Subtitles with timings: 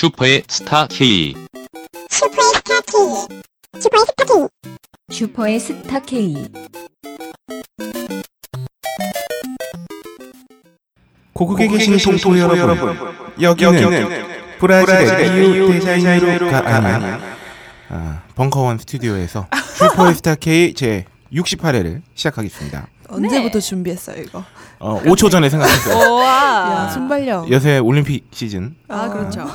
[0.00, 1.34] 슈퍼의 스타 K.
[2.08, 3.38] 슈퍼의 스타 K.
[3.78, 4.46] 슈퍼의 스타 K.
[5.10, 6.48] 슈퍼의 스타 K.
[11.34, 12.96] 고국에 계신 동포 여러분,
[13.42, 14.08] 여기는
[14.58, 17.20] 브라질의 리우 데자이너가 아닌
[17.90, 22.86] 아, 벙커원 스튜디오에서 슈퍼스타 K 제 68회를 시작하겠습니다.
[23.10, 24.44] 언제부터 준비했어요 이거?
[24.78, 26.20] 어, 5초 전에 생각했어요.
[26.24, 27.50] 야 순발력.
[27.50, 29.46] 요새 올림픽 시즌 아 그렇죠.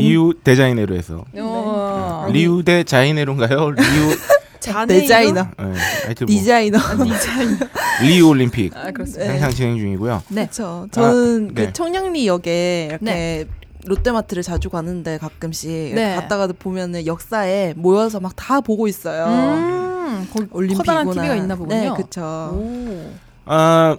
[0.00, 2.28] 리우 데자이네로 해서 어.
[2.30, 3.70] 리우 데자이네로인가요?
[3.76, 4.16] 리우
[4.86, 5.74] 디자이너, 네,
[6.04, 6.78] 하여튼 뭐 디자이너.
[8.02, 8.92] 리우 올림픽 아.
[8.94, 10.22] 항상 진행 중이고요.
[10.28, 10.42] 네.
[10.44, 10.86] 그렇죠.
[10.92, 11.72] 저는 아, 그 네.
[11.72, 13.44] 청량리 역에 이렇게 네.
[13.84, 16.14] 롯데마트를 자주 가는데 가끔씩 네.
[16.14, 19.24] 갔다가 보면은 역사에 모여서 막 다 보고 있어요.
[19.26, 21.04] 음, 거기 올림픽이구나.
[21.04, 21.80] 커다란 TV가 있나 보군요.
[21.80, 22.20] 네, 그렇죠.
[22.54, 23.10] 오.
[23.46, 23.96] 아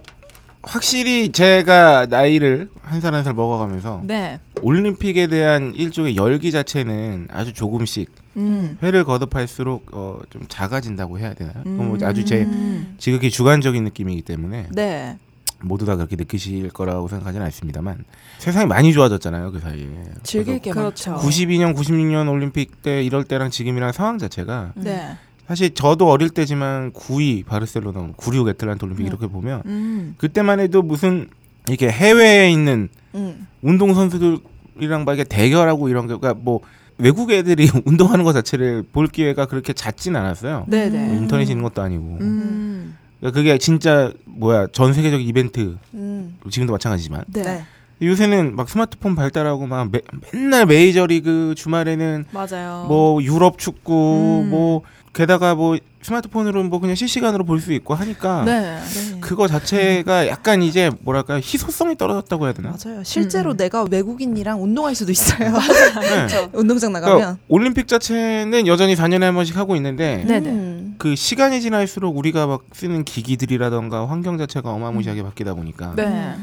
[0.64, 4.40] 확실히 제가 나이를 한살 한 살 먹어가면서 네.
[4.62, 8.78] 올림픽에 대한 일종의 열기 자체는 아주 조금씩 음.
[8.82, 11.64] 회를 거듭할수록 어, 좀 작아진다고 해야 되나요?
[11.66, 12.96] 뭐 아주 제 음.
[12.98, 15.18] 지극히 주관적인 느낌이기 때문에 네.
[15.62, 18.04] 모두 다 그렇게 느끼실 거라고 생각하지는 않습니다만
[18.40, 19.88] 세상이 많이 좋아졌잖아요 그 사이에.
[20.24, 21.12] 즐길 게 그렇죠.
[21.12, 21.26] 많죠.
[21.28, 25.16] 92년, 96년 올림픽 때 이럴 때랑 지금이랑 상황 자체가 네.
[25.48, 30.16] 사실 저도 어릴 때지만 9위 바르셀로나, 96 애틀란타 올림픽 이렇게 보면 음.
[30.18, 31.30] 그때만 해도 무슨
[31.68, 33.48] 이렇게 해외에 있는 음.
[33.62, 36.62] 운동 선수들이랑 막 이렇게 대결하고 이런 게 그러니까 뭐
[36.98, 40.66] 외국 애들이 운동하는 것 자체를 볼 기회가 그렇게 잦진 않았어요.
[40.68, 41.18] 네네.
[41.18, 42.18] 인터넷이 있는 것도 아니고.
[42.22, 42.98] 음.
[43.20, 46.38] 그러니까 그게 진짜 뭐야 전 세계적 이벤트 음.
[46.50, 47.64] 지금도 마찬가지지만 네.
[48.00, 48.08] 네.
[48.08, 50.02] 요새는 막 스마트폰 발달하고 막 매-
[50.34, 52.86] 맨날 메이저리그 주말에는 맞아요.
[52.88, 54.50] 뭐 유럽 축구 음.
[54.50, 54.82] 뭐
[55.14, 58.62] 게다가 뭐 스마트폰으로 뭐 그냥 실시간으로 볼 수 있고 하니까 네.
[58.62, 59.18] 네.
[59.22, 62.72] 그거 자체가 약간 이제 뭐랄까 희소성이 떨어졌다고 해야 되나?
[62.84, 63.04] 맞아요.
[63.04, 63.58] 실제로 음.
[63.58, 65.52] 내가 외국인이랑 운동할 수도 있어요.
[66.28, 66.50] 네.
[66.52, 67.16] 운동장 나가면.
[67.18, 70.50] 그러니까 올림픽 자체는 여전히 4년에 한 번씩 하고 있는데 네네.
[70.50, 70.96] 음.
[70.98, 76.36] 그 시간이 지날수록 우리가 막 쓰는 기기들이라던가 환경 자체가 어마무시하게 바뀌다 보니까 네.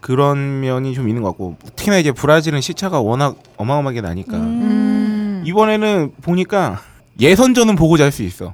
[0.00, 5.42] 그런 면이 좀 있는 것 같고 특히나 이제 브라질은 시차가 워낙 어마어마하게 나니까 음.
[5.44, 6.80] 이번에는 보니까
[7.20, 8.52] 예선전은 보고 잘 수 있어.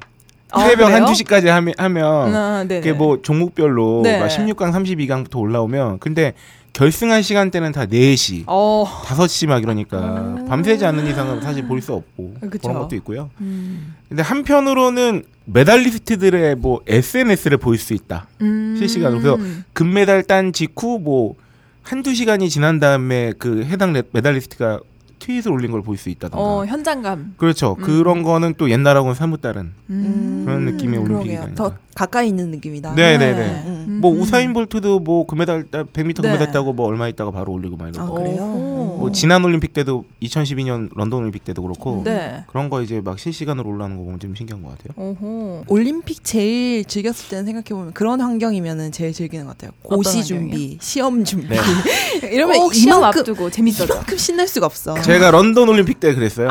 [0.51, 0.93] 아, 새벽?
[0.93, 2.65] 한 2시까지 하면, 하면 아.
[2.67, 4.21] 그게 뭐 종목별로 네.
[4.21, 6.35] 막 16강, 32강부터 올라오면 근데
[6.75, 8.85] 결승한 시간대는 다 4시, 어.
[9.05, 12.69] 5시 막 이러니까 밤새지 않는 이상은 사실 볼 수 없고 그쵸.
[12.69, 13.31] 그런 것도 있고요.
[13.41, 13.95] 음.
[14.09, 18.27] 근데 한편으로는 메달리스트들의 뭐 SNS를 볼 수 있다.
[18.43, 18.75] 음.
[18.79, 19.21] 실시간으로.
[19.21, 19.39] 그래서
[19.73, 21.37] 금메달 딴 직후 뭐
[21.83, 24.81] 한두 시간이 지난 다음에 그 해당 레- 메달리스트가
[25.21, 26.39] 트윗을 올린 걸 볼 수 있다던가.
[26.45, 27.35] 어, 현장감.
[27.39, 27.77] 그렇죠.
[27.79, 27.83] 음.
[27.83, 30.43] 그런 거는 또 옛날하고는 사뭇 다른 음.
[30.45, 31.43] 그런 느낌의 올림픽이 그러게요.
[31.43, 31.55] 아닌가.
[31.55, 32.95] 더 가까이 있는 느낌이다.
[32.95, 33.63] 네네네.
[33.67, 33.94] 음.
[34.05, 36.29] 뭐 우사인 볼트도 뭐 금메달 따 100m 네.
[36.29, 38.15] 금메달 따고 뭐 얼마 있다가 바로 올리고 막 아, 이러고.
[38.15, 38.43] 그래요?
[38.43, 38.97] 오.
[38.99, 42.45] 뭐 지난 올림픽 때도 2012년 런던 올림픽 때도 그렇고 네.
[42.49, 44.93] 그런 거 이제 막 실시간으로 올라오는 거 보면 좀 신기한 것 같아요.
[45.03, 45.65] 오호.
[45.69, 49.71] 올림픽 제일 즐겼을 때는 생각해 보면 그런 환경이면은 제일 즐기는 것 같아요.
[49.83, 51.49] 고시 준비, 시험 준비.
[51.49, 51.57] 네.
[52.31, 53.95] 이러면 꼭 시험 이만큼 앞두고 재밌어져.
[53.95, 55.01] 이만큼 신날 수가 없어.
[55.01, 56.51] 제가 런던 올림픽 때 그랬어요.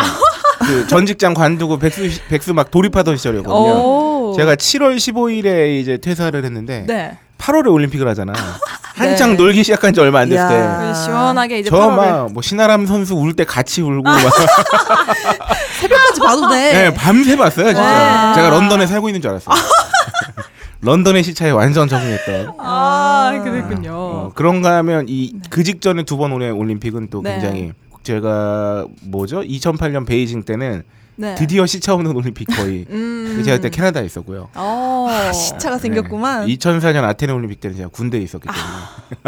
[0.66, 3.74] 그 전직장 관두고 백수 백수 막 돌입하던 시절이었거든요.
[3.76, 4.34] 오.
[4.38, 7.18] 제가 7월 15일에 이제 퇴사를 했는데 네.
[7.44, 8.34] 8월에 올림픽을 하잖아.
[8.96, 9.38] 한창 네.
[9.38, 10.48] 놀기 시작한 지 얼마 안 됐을 야.
[10.48, 10.88] 때.
[10.88, 11.96] 그 시원하게 이제 저 8월을
[12.28, 14.18] 막뭐 신아람 선수 울 때 같이 울고 막
[15.82, 16.74] 새벽까지 봐도 돼.
[16.74, 17.82] 네, 밤새 봤어요 진짜.
[17.82, 18.34] 와.
[18.34, 19.56] 제가 런던에 살고 있는 줄 알았어요.
[20.82, 22.54] 런던의 시차에 완전 적응했던.
[22.60, 23.92] 아, 그랬군요.
[23.94, 27.32] 어, 그런가 하면 이 그 직전에 두 번 올해 올림픽은 또 네.
[27.34, 27.72] 굉장히
[28.04, 29.42] 제가 뭐죠?
[29.42, 30.84] 2008년 베이징 때는
[31.16, 31.36] 네.
[31.36, 33.42] 드디어 시차 없는 올림픽 거의 음.
[33.46, 34.50] 제가 그때 캐나다에 있었고요.
[34.56, 35.08] 어.
[35.10, 36.48] 아, 시차가 생겼구만.
[36.48, 36.56] 네.
[36.56, 38.64] 2004년 아테네 올림픽 때는 제가 군대에 있었기 때문에.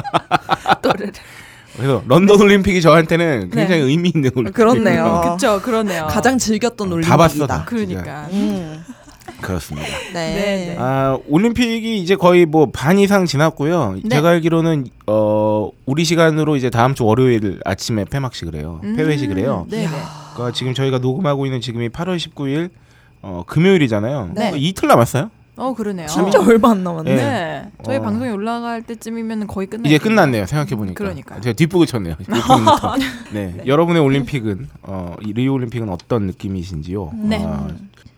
[0.81, 1.11] 또르르.
[1.75, 4.53] 그래서 런던 올림픽이 저한테는 굉장히 의미 있는 올림픽.
[4.53, 5.33] 그렇네요.
[5.37, 6.07] 그쵸, 그러네요.
[6.09, 7.11] 가장 즐겼던 올림픽이다.
[7.11, 7.65] 다 봤어, 다.
[7.67, 8.27] 그러니까.
[8.31, 8.81] 음.
[9.41, 9.87] 그렇습니다.
[10.13, 10.33] 네.
[10.33, 10.75] 네, 네.
[10.79, 13.97] 아, 올림픽이 이제 거의 뭐 반 이상 지났고요.
[14.03, 14.09] 네.
[14.09, 18.79] 제가 알기로는 어 우리 시간으로 이제 다음 주 월요일 아침에 폐막식을 해요.
[18.83, 18.95] 음.
[18.95, 19.65] 폐회식을 해요.
[19.69, 19.89] 네, 네.
[20.35, 22.69] 그러니까 지금 저희가 녹음하고 있는 지금이 8월 19일
[23.21, 24.31] 어 금요일이잖아요.
[24.35, 24.51] 네.
[24.51, 25.31] 어, 이틀 남았어요.
[25.57, 26.07] 어, 그러네요.
[26.07, 27.15] 진짜 얼마 안 남았네.
[27.15, 27.21] 네.
[27.21, 27.71] 네.
[27.83, 28.01] 저희 어.
[28.01, 29.87] 방송이 올라갈 때쯤이면 거의 끝나.
[29.87, 30.45] 이제 끝났네요.
[30.45, 30.95] 생각해 보니까.
[30.95, 31.39] 그러니까요.
[31.41, 32.15] 제가 뒷북을 쳤네요.
[32.19, 32.95] 오프닝부터.
[33.33, 33.55] 네.
[33.65, 37.11] 여러분의 올림픽은 어, 이 리우 올림픽은 어떤 느낌이신지요?
[37.15, 37.41] 네.
[37.45, 37.69] 아,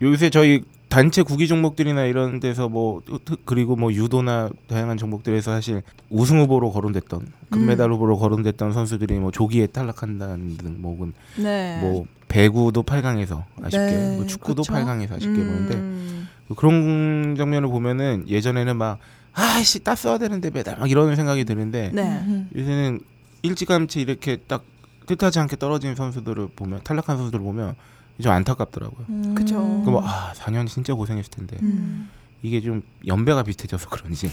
[0.02, 5.82] 요새 저희 단체 구기 종목들이나 이런 데서 뭐 특- 그리고 뭐 유도나 다양한 종목들에서 사실
[6.08, 11.78] 우승 후보로 거론됐던 금메달 후보로 거론됐던 선수들이 뭐 조기에 탈락한다는 등 뭐, 혹은 네.
[11.82, 14.72] 뭐 배구도 8강에서 아쉽게 네, 뭐 축구도 그쵸.
[14.72, 16.28] 8강에서 아쉽게 보는데 음.
[16.56, 18.98] 그런 장면을 보면은 예전에는 막
[19.34, 22.02] 아씨 땄어야 되는데 메달 막 이런 생각이 드는데 네.
[22.02, 22.48] 음.
[22.56, 23.00] 요새는
[23.42, 24.64] 일찌감치 이렇게 딱
[25.06, 27.74] 뜻하지 않게 떨어진 선수들을 보면 탈락한 선수들을 보면
[28.22, 29.06] 좀 안타깝더라고요.
[29.08, 29.34] 음.
[29.34, 29.54] 그죠.
[29.56, 32.10] 그럼 뭐, 아 4년 진짜 고생했을 텐데 음.
[32.42, 34.30] 이게 좀 연배가 비슷해져서 그런지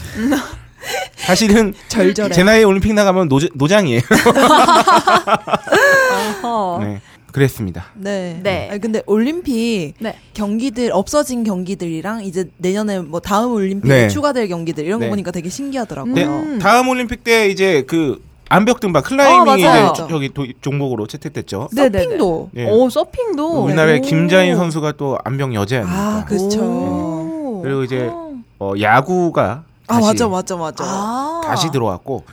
[1.16, 2.34] 사실은 절절해.
[2.34, 4.00] 제 나이에 올림픽 나가면 노, 노장이에요.
[6.80, 7.00] 네,
[7.32, 7.86] 그랬습니다.
[7.94, 8.38] 네.
[8.42, 8.68] 네.
[8.70, 10.16] 아니, 근데 올림픽 네.
[10.34, 14.08] 경기들 없어진 경기들이랑 이제 내년에 뭐 다음 올림픽에 네.
[14.08, 15.06] 추가될 경기들 이런 네.
[15.06, 16.14] 거 보니까 되게 신기하더라고요.
[16.14, 16.58] 네, 음.
[16.60, 19.92] 다음 올림픽 때 이제 그 암벽 등반 climbing이 어, 맞아요.
[19.92, 21.68] 이제 저기 도- 종목으로 채택됐죠.
[21.72, 22.04] 네네네.
[22.04, 22.50] 서핑도.
[22.56, 22.70] 예.
[22.70, 23.64] 오 서핑도.
[23.64, 24.02] 우리나라의 오.
[24.02, 26.00] 김자인 선수가 또 암벽 여제 아닙니까?
[26.00, 26.60] 아, 그렇죠.
[26.62, 27.60] 오.
[27.62, 28.32] 그리고 이제 어.
[28.58, 30.84] 어, 야구가 아 다시, 맞아 맞아 맞아.
[30.84, 31.40] 아.
[31.44, 32.24] 다시 들어왔고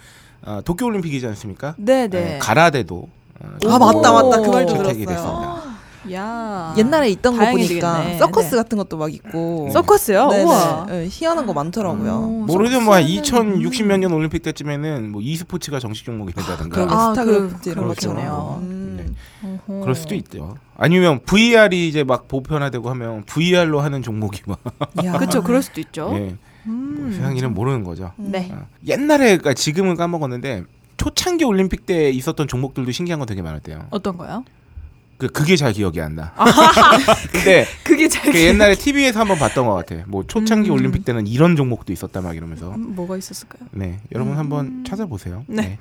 [0.46, 1.74] 어, 도쿄 올림픽이지 않습니까?
[1.78, 2.36] 네네.
[2.36, 3.08] 어, 가라데도
[3.40, 4.52] 어, 아 맞다 맞다 그 오.
[4.52, 4.94] 말도 들었어요.
[5.06, 5.63] 됐습니다.
[6.12, 6.74] 야.
[6.78, 8.18] 옛날에 있던 거 보니까 되겠네.
[8.20, 8.56] 서커스 네.
[8.58, 9.70] 같은 것도 막 있고.
[9.72, 10.28] 서커스요?
[10.28, 10.44] 네네.
[10.44, 10.86] 우와.
[10.90, 12.12] 네, 희한한 거 많더라고요.
[12.14, 17.60] 오, 모르죠 뭐 서커스는- 2060몇 년 올림픽 때쯤에는 뭐 e스포츠가 정식 종목이 된다든가 아, 스타크래프트
[17.64, 17.88] 그- 이런.
[17.88, 18.16] 것처럼.
[18.18, 18.60] 그러네요.
[18.64, 19.16] 음.
[19.44, 19.80] 어허.
[19.82, 20.56] 그럴 수도 있대요.
[20.78, 24.60] 아니면 VR이 이제 막 보편화되고 하면 VR로 하는 종목이 막
[25.04, 25.14] 야.
[25.18, 25.42] 그렇죠.
[25.44, 26.12] 그럴 수도 있죠.
[26.16, 26.36] 예, 뭐
[26.68, 27.12] 음.
[27.16, 28.12] 세상 일은 모르는 거죠.
[28.18, 28.50] 네.
[28.54, 30.64] 어, 옛날에 그러니까 지금은 까먹었는데
[30.98, 33.88] 초창기 올림픽 때 있었던 종목들도 신기한 거 되게 많았대요.
[33.90, 34.44] 어떤 거요?
[35.28, 36.32] 그 그게 잘 기억이 안 나.
[36.36, 36.46] 아.
[37.32, 40.04] 근데 그게 잘 그 옛날에 TV에서 한번 봤던 것 같아.
[40.08, 40.74] 뭐 초창기 음.
[40.76, 42.72] 올림픽 때는 이런 종목도 있었다 막 이러면서.
[42.72, 43.68] 음, 뭐가 있었을까요?
[43.72, 44.38] 네, 여러분 음.
[44.40, 45.44] 한번 찾아보세요.
[45.48, 45.78] 네.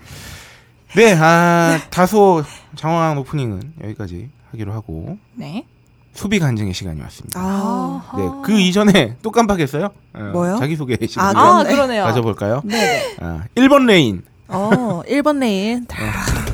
[0.95, 2.45] 네, 네, 아 다소
[2.77, 5.65] 장황한 오프닝은 여기까지 하기로 하고 네.
[6.13, 7.41] 수비 간증의 시간이 왔습니다.
[7.41, 8.13] 아.
[8.19, 9.89] 네, 그 이전에 또 깜빡했어요.
[10.13, 10.57] 어, 뭐요?
[10.59, 11.71] 자기 소개 시간 아, 을 아, 그러네.
[11.75, 12.05] 그러네요.
[12.05, 12.61] 가져볼까요?
[12.65, 13.17] 네네.
[13.21, 14.23] 아, 1번 레인.
[14.49, 15.87] 어 1번 레인.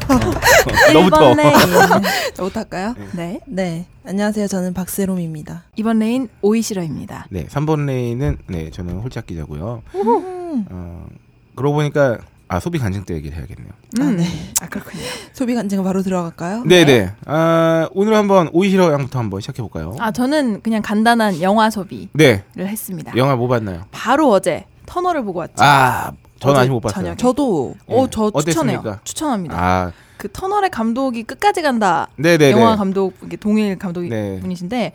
[0.93, 1.35] 너부터.
[1.35, 1.53] 1번 레인.
[2.35, 2.95] 저부터 할까요?
[3.13, 3.41] 네.
[3.47, 3.87] 네.
[4.07, 4.47] 안녕하세요.
[4.47, 5.65] 저는 박세롬입니다.
[5.77, 7.27] 2번 레인 오이시러입니다.
[7.31, 9.83] 네, 3번 레인은 네, 저는 홀짝 기자고요.
[9.95, 10.67] 음.
[10.71, 11.07] 어,
[11.55, 12.19] 그러고 보니까
[12.51, 13.69] 아 소비 간증 때 얘기를 해야겠네요.
[14.01, 14.17] 아, 음.
[14.17, 14.27] 네.
[14.63, 15.03] 아, 그렇군요.
[15.35, 16.63] 소비 간증 바로 들어갈까요?
[16.65, 17.13] 네, 네.
[17.27, 19.95] 아, 오늘 한번 오이시러 양부터 한번 시작해 볼까요?
[19.99, 23.13] 아, 저는 그냥 간단한 영화 소비를 네, 했습니다.
[23.17, 23.83] 영화 뭐 봤나요?
[23.91, 25.57] 바로 어제 터널을 보고 왔죠.
[25.59, 26.95] 아, 저는 아직 못 봤어요.
[27.03, 27.17] 저녁에.
[27.17, 28.09] 저도 어, 네.
[28.11, 28.79] 저 추천해요.
[28.79, 29.01] 어땠습니까?
[29.05, 29.57] 추천합니다.
[29.59, 32.09] 아, 그 터널의 감독이 끝까지 간다.
[32.17, 32.77] 네, 네, 영화 네.
[32.77, 34.39] 감독 이게 동일 감독이 네.
[34.41, 34.93] 분이신데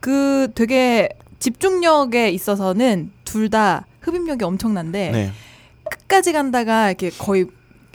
[0.00, 1.08] 그 되게
[1.38, 5.32] 집중력에 있어서는 둘 다 흡입력이 엄청난데 네.
[5.90, 7.46] 끝까지 간다가 이렇게 거의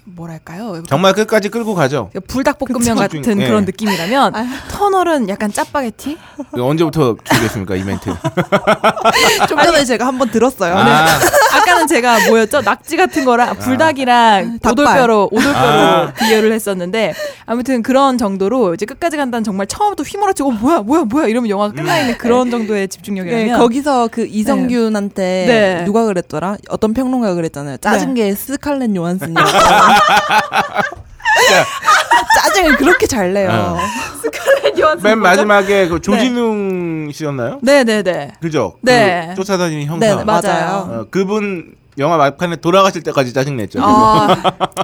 [0.05, 0.83] 뭐랄까요?
[0.87, 2.09] 정말 끝까지 끌고 가죠.
[2.27, 2.95] 불닭볶음면 그쵸.
[2.95, 3.47] 같은 네.
[3.47, 4.45] 그런 느낌이라면 아유.
[4.69, 6.17] 터널은 약간 짜파게티?
[6.53, 8.13] 언제부터 준비했습니까 이 멘트?
[9.47, 10.75] 좀 전에 제가 한번 들었어요.
[10.75, 11.07] 아,
[11.55, 12.61] 아까는 제가 뭐였죠?
[12.61, 14.85] 낙지 같은 거랑 불닭이랑 닭발.
[14.85, 16.13] 오돌뼈로 오돌뼈로 아.
[16.13, 17.13] 비교를 했었는데
[17.45, 21.73] 아무튼 그런 정도로 이제 끝까지 간다는 정말 처음부터 휘몰아치고 어, 뭐야 뭐야 뭐야 이러면 영화가
[21.73, 25.83] 끝나 있는 그런 정도의 집중력이라면 네, 거기서 그 이성균한테 네.
[25.85, 26.57] 누가 그랬더라?
[26.69, 27.77] 어떤 평론가가 그랬잖아요.
[27.77, 29.49] 짜증 게 스칼렛 요한슨이라고.
[32.35, 33.49] 짜증을 그렇게 잘 내요.
[33.49, 33.77] 어.
[34.79, 35.19] 요한슨 맨?
[35.19, 37.59] 마지막에 그 조진웅 씨였나요?
[37.61, 38.75] 네네네 그죠?
[38.81, 39.27] 네.
[39.29, 40.05] 그 쫓아다니는 형사.
[40.05, 40.41] 네, 네, 맞아요.
[40.43, 41.01] 맞아요.
[41.01, 43.79] 어, 그분 영화 막판에 돌아가실 때까지 짜증 냈죠.
[43.81, 44.35] 아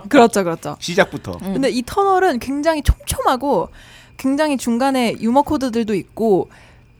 [0.10, 1.38] 그렇죠 그렇죠 시작부터.
[1.42, 1.54] 음.
[1.54, 3.70] 근데 이 터널은 굉장히 촘촘하고
[4.18, 6.50] 굉장히 중간에 유머 코드들도 있고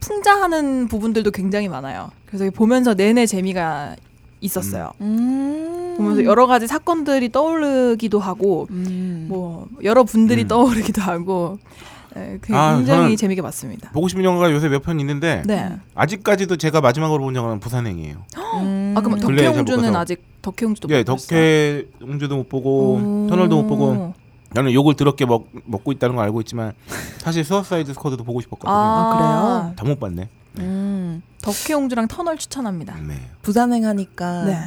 [0.00, 2.10] 풍자하는 부분들도 굉장히 많아요.
[2.26, 3.96] 그래서 보면서 내내 재미가
[4.40, 4.90] 있었어요.
[5.00, 5.94] 음.
[5.96, 9.26] 보면서 여러 가지 사건들이 떠오르기도 하고 음.
[9.28, 10.48] 뭐 여러 분들이 음.
[10.48, 11.58] 떠오르기도 하고
[12.14, 13.90] 네, 그 아, 굉장히 저는- 재미가 봤습니다.
[13.92, 15.70] 보고 싶은 영화가 요새 몇 편 있는데 네.
[15.94, 18.16] 아직까지도 제가 마지막으로 본 영화는 부산행이에요.
[18.62, 18.94] 음.
[18.96, 19.94] 아 그럼 잘 덕혜옹주는.
[19.94, 21.82] 아직 덕혜옹주도 예, 못 봤어요?
[22.00, 23.26] 덕혜옹주도 못 보고 오.
[23.30, 24.14] 터널도 못 보고
[24.52, 26.72] 나는 욕을 더럽게 먹, 먹고 있다는 걸 알고 있지만
[27.18, 28.72] 사실 수어사이드 스쿼드도 보고 싶었거든요.
[28.74, 29.74] 아, 그래요?
[29.76, 30.28] 다 못 봤네.
[30.58, 31.22] 음.
[31.42, 32.96] 덕혜옹주랑 터널 추천합니다.
[33.06, 33.14] 네.
[33.42, 34.58] 부산행 하니까 네.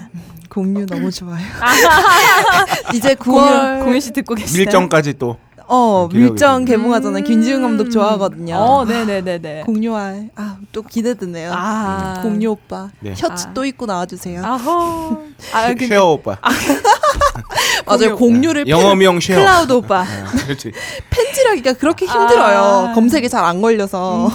[0.50, 1.46] 공유 너무 좋아요.
[2.94, 4.66] 이제 9월 공유 씨 듣고 계시나요?
[4.66, 5.38] 밀정까지 또
[5.68, 6.66] 어 밀정.
[6.66, 7.24] 개봉하잖아요.
[7.24, 7.24] 음.
[7.24, 8.56] 김지훈 감독 좋아하거든요.
[8.56, 9.64] 어, 네네네네.
[9.66, 11.52] 공유할 아또 기대되네요.
[11.54, 12.20] 아.
[12.22, 13.16] 공유 오빠 네.
[13.16, 13.54] 셔츠 아.
[13.54, 14.44] 또 입고 나와주세요.
[14.44, 15.20] 아허.
[15.54, 16.38] 아, 그, share 오빠.
[17.86, 18.16] 맞아요.
[18.18, 19.40] 공유를 영어명 share.
[19.40, 20.02] Cloud 오빠.
[20.02, 20.72] 아, 그렇지.
[21.10, 22.90] 팬질하기가 그렇게 힘들어요.
[22.90, 22.94] 아.
[22.94, 24.30] 검색이 잘안 걸려서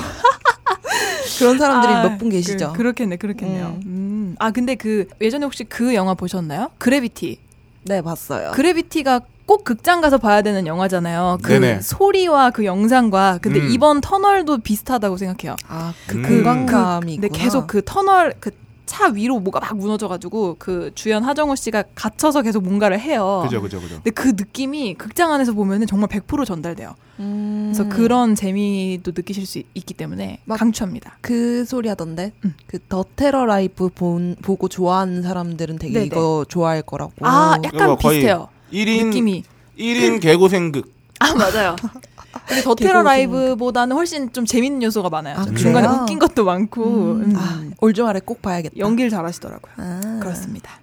[1.38, 2.72] 그런 사람들이 아, 몇분 계시죠.
[2.74, 3.78] 그, 렇겠네 그렇겠네요.
[3.84, 3.86] 음.
[3.86, 4.36] 음.
[4.38, 6.70] 아, 근데 그, 예전에 혹시 그 영화 보셨나요?
[6.78, 7.38] 그래비티.
[7.84, 8.52] 네 봤어요.
[8.52, 11.38] 그래비티가 꼭 극장 가서 봐야 되는 영화잖아요.
[11.42, 11.80] 그 네네.
[11.80, 13.38] 소리와 그 영상과.
[13.40, 13.68] 근데 음.
[13.70, 15.56] 이번 터널도 비슷하다고 생각해요.
[15.68, 16.22] 아 그 음.
[16.22, 17.44] 공간감이 근데 있구나.
[17.44, 18.50] 계속 그 터널, 그
[18.88, 23.42] 차 위로 뭐가 막 무너져가지고 그 주연 하정우 씨가 갇혀서 계속 뭔가를 해요.
[23.44, 23.94] 그죠, 그죠, 그죠.
[23.96, 26.94] 근데 그 느낌이 극장 안에서 보면은 정말 100% 전달돼요.
[27.20, 27.72] 음.
[27.72, 31.18] 그래서 그런 재미도 느끼실 수 있- 있기 때문에 막- 강추합니다.
[31.20, 32.54] 그 소리 하던데 음.
[32.66, 36.06] 그 더 테러 라이브 본, 보고 좋아하는 사람들은 되게 네네.
[36.06, 37.12] 이거 좋아할 거라고.
[37.20, 38.48] 아, 이거 약간 비슷해요.
[38.72, 39.44] 1인 느낌이.
[39.78, 40.92] 1인 개고생극.
[41.20, 41.76] 아 맞아요.
[42.48, 45.36] 근데 더 테러 라이브보다는 훨씬 좀 재밌는 요소가 많아요.
[45.36, 46.00] 아, 좀 중간에 그래요?
[46.02, 47.34] 웃긴 것도 많고 음.
[47.36, 48.76] 아, 올조 아래 꼭 봐야겠다.
[48.78, 49.72] 연기를 잘하시더라고요.
[49.76, 50.80] 아, 그렇습니다.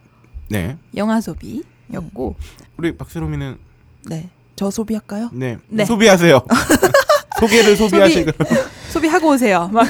[0.50, 0.78] 네.
[0.96, 2.36] 영화 소비였고
[2.78, 3.58] 우리 박세롬이는
[4.06, 4.30] 네.
[4.56, 5.32] 저 소비할까요?
[5.34, 5.86] 네, 네.
[5.86, 6.40] 소비하세요.
[7.40, 8.32] 소개를 소비하시고
[8.90, 9.70] 소비 하고 오세요.
[9.74, 9.88] 막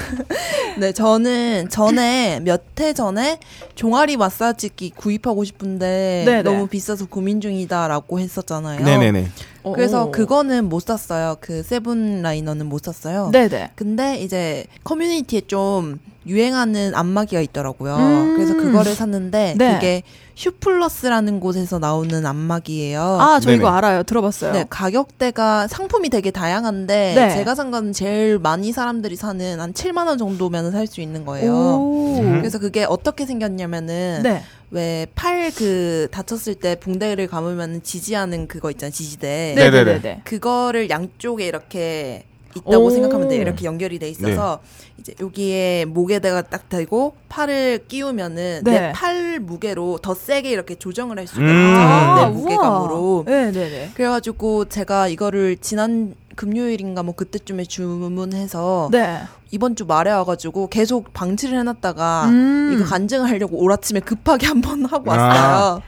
[0.77, 3.39] 네, 저는 전에 몇 해 전에
[3.75, 6.41] 종아리 마사지기 구입하고 싶은데 네네.
[6.43, 8.83] 너무 비싸서 고민 중이다라고 했었잖아요.
[8.83, 9.27] 네네네.
[9.73, 10.11] 그래서 오.
[10.11, 11.37] 그거는 못 샀어요.
[11.39, 13.29] 그 세븐 라이너는 못 샀어요.
[13.31, 13.71] 네네.
[13.75, 17.95] 근데 이제 커뮤니티에 좀 유행하는 안마기가 있더라고요.
[17.95, 18.33] 음.
[18.35, 19.73] 그래서 그거를 샀는데 네.
[19.73, 20.03] 그게
[20.35, 23.01] 슈플러스라는 곳에서 나오는 안마기예요.
[23.21, 23.77] 아저 이거 네네.
[23.77, 24.03] 알아요.
[24.03, 24.51] 들어봤어요.
[24.53, 27.29] 네, 가격대가 상품이 되게 다양한데 네.
[27.35, 31.51] 제가 산 건 제일 많이 사람들이 사는 한 7만 원 정도면 살 수 있는 거예요.
[31.53, 32.19] 오.
[32.21, 32.37] 음.
[32.39, 34.43] 그래서 그게 어떻게 생겼냐면은 네.
[34.71, 39.63] 왜팔 그 다쳤을 때 붕대를 감으면 지지하는 그거 있잖아요 지지대 네.
[39.69, 39.83] 네네네.
[39.83, 40.21] 네네네.
[40.25, 42.23] 그거를 양쪽에 이렇게
[42.55, 42.89] 있다고 오.
[42.89, 44.59] 생각하면 돼요 이렇게 연결이 돼 있어서
[44.97, 48.79] 이제 여기에 목에다가 딱 대고 팔을 끼우면은 네.
[48.79, 51.45] 내팔 무게로 더 세게 이렇게 조정을 할 수가 음.
[51.47, 52.31] 있어요 아, 내 우와.
[52.31, 53.91] 무게감으로 네 네 네.
[53.93, 59.21] 그래가지고 제가 이거를 지난 금요일인가 뭐 그때쯤에 주문해서 네.
[59.51, 62.71] 이번 주 말에 와가지고 계속 방치를 해놨다가 음.
[62.75, 65.15] 이거 간증을 하려고 올 아침에 급하게 한번 하고 아.
[65.17, 65.81] 왔어요.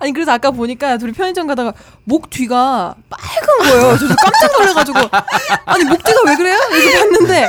[0.00, 1.72] 아니 그래서 아까 보니까 둘이 편의점 가다가
[2.04, 3.98] 목 뒤가 빨간 거예요.
[3.98, 4.98] 저도 깜짝 놀라가지고
[5.66, 6.56] 아니 목 뒤가 왜 그래요?
[6.72, 7.48] 이렇게 봤는데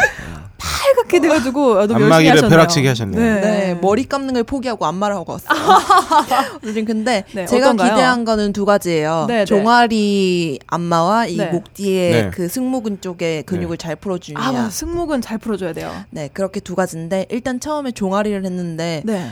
[0.62, 2.50] 빨갛게 돼가지고 아, 너무 열심히 안마기를 하셨네요.
[2.50, 3.41] 벼락치기 하셨네요.
[3.41, 5.58] 네, 머리 감는 걸 포기하고 안마를 하고 왔어요.
[6.63, 7.89] 요즘 근데 네, 제가 어떤가요?
[7.89, 9.25] 기대한 거는 두 가지예요.
[9.27, 9.46] 네, 네.
[9.46, 11.48] 종아리 안마와 이 네.
[11.48, 12.29] 목 뒤에 네.
[12.31, 14.39] 그 승모근 쪽에 근육을 잘 풀어주냐.
[14.39, 14.70] 아.
[14.70, 15.91] 승모근 잘 풀어줘야 돼요.
[16.12, 19.31] 네, 그렇게 두 가지인데 일단 처음에 종아리를 했는데 네.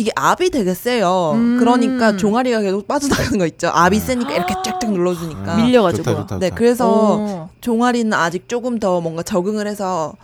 [0.00, 1.32] 이게 압이 되게 세요.
[1.34, 1.58] 음.
[1.58, 3.68] 그러니까 종아리가 계속 빠져나가는 거 있죠.
[3.68, 5.52] 압이 세니까 이렇게 쫙쫙 눌러주니까.
[5.52, 6.02] 아, 밀려가지고.
[6.04, 6.56] 좋다, 좋다, 네, 좋다.
[6.58, 7.48] 그래서 오.
[7.60, 10.14] 종아리는 아직 조금 더 뭔가 적응을 해서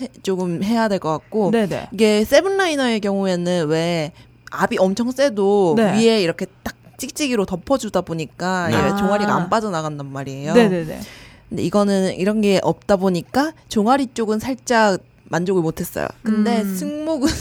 [0.00, 1.88] 해- 조금 해야 될 것 같고 네네.
[1.92, 4.12] 이게 세븐라이너의 경우에는 왜
[4.50, 5.92] 압이 엄청 세도 네.
[5.98, 8.74] 위에 이렇게 딱 찍찍이로 덮어주다 보니까 네.
[8.74, 8.96] 얘 아.
[8.96, 10.54] 종아리가 안 빠져나간단 말이에요.
[10.54, 11.00] 네네네.
[11.48, 16.06] 근데 이거는 이런 게 없다 보니까 종아리 쪽은 살짝 만족을 못했어요.
[16.22, 16.74] 근데 음.
[16.76, 17.34] 승모근은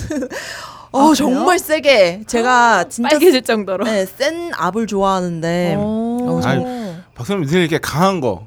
[0.96, 1.14] 어 아?
[1.14, 3.84] 정말 세게 제가 진짜 빨개질 정도로.
[3.84, 5.82] 네, 센 압을 좋아하는데 오.
[6.22, 8.46] 어, 아유, 박사님 늘 이렇게 강한 거,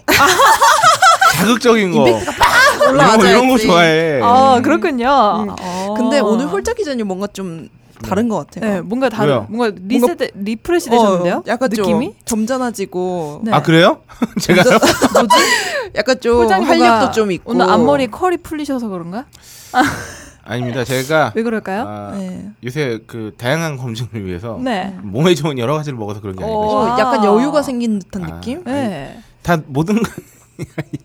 [1.34, 3.30] 자극적인 거, 임팩트가 빡 이런.
[3.30, 4.20] 이런 거 좋아해.
[4.22, 5.06] 아 그렇군요.
[5.06, 5.54] 음.
[5.60, 5.94] 어.
[5.96, 7.68] 근데 오늘 홀짝 기자님 뭔가 좀
[8.02, 8.74] 다른 것 같아요.
[8.74, 9.46] 네 뭔가 다른 왜요?
[9.50, 11.36] 뭔가 리셋 refresh 되셨는데요?
[11.38, 12.14] 어, 약간 느낌이?
[12.24, 13.52] 좀 점잖아지고 네.
[13.52, 13.98] 아 그래요?
[14.40, 14.62] 제가
[15.96, 19.26] 약간 좀 활력도 좀 있고 오늘 앞머리 컬이 풀리셔서 그런가?
[20.48, 20.82] 아닙니다.
[20.82, 21.84] 제가 왜 그럴까요?
[21.86, 22.50] 아, 네.
[22.64, 24.96] 요새 그 다양한 검진을 위해서 네.
[25.02, 26.84] 몸에 좋은 여러 가지를 먹어서 그런 게 아니고 어.
[26.84, 27.24] 어, 약간 아.
[27.24, 28.26] 여유가 생긴 듯한 아.
[28.34, 28.64] 느낌?
[28.64, 29.18] 네.
[29.42, 30.10] 다 모든 거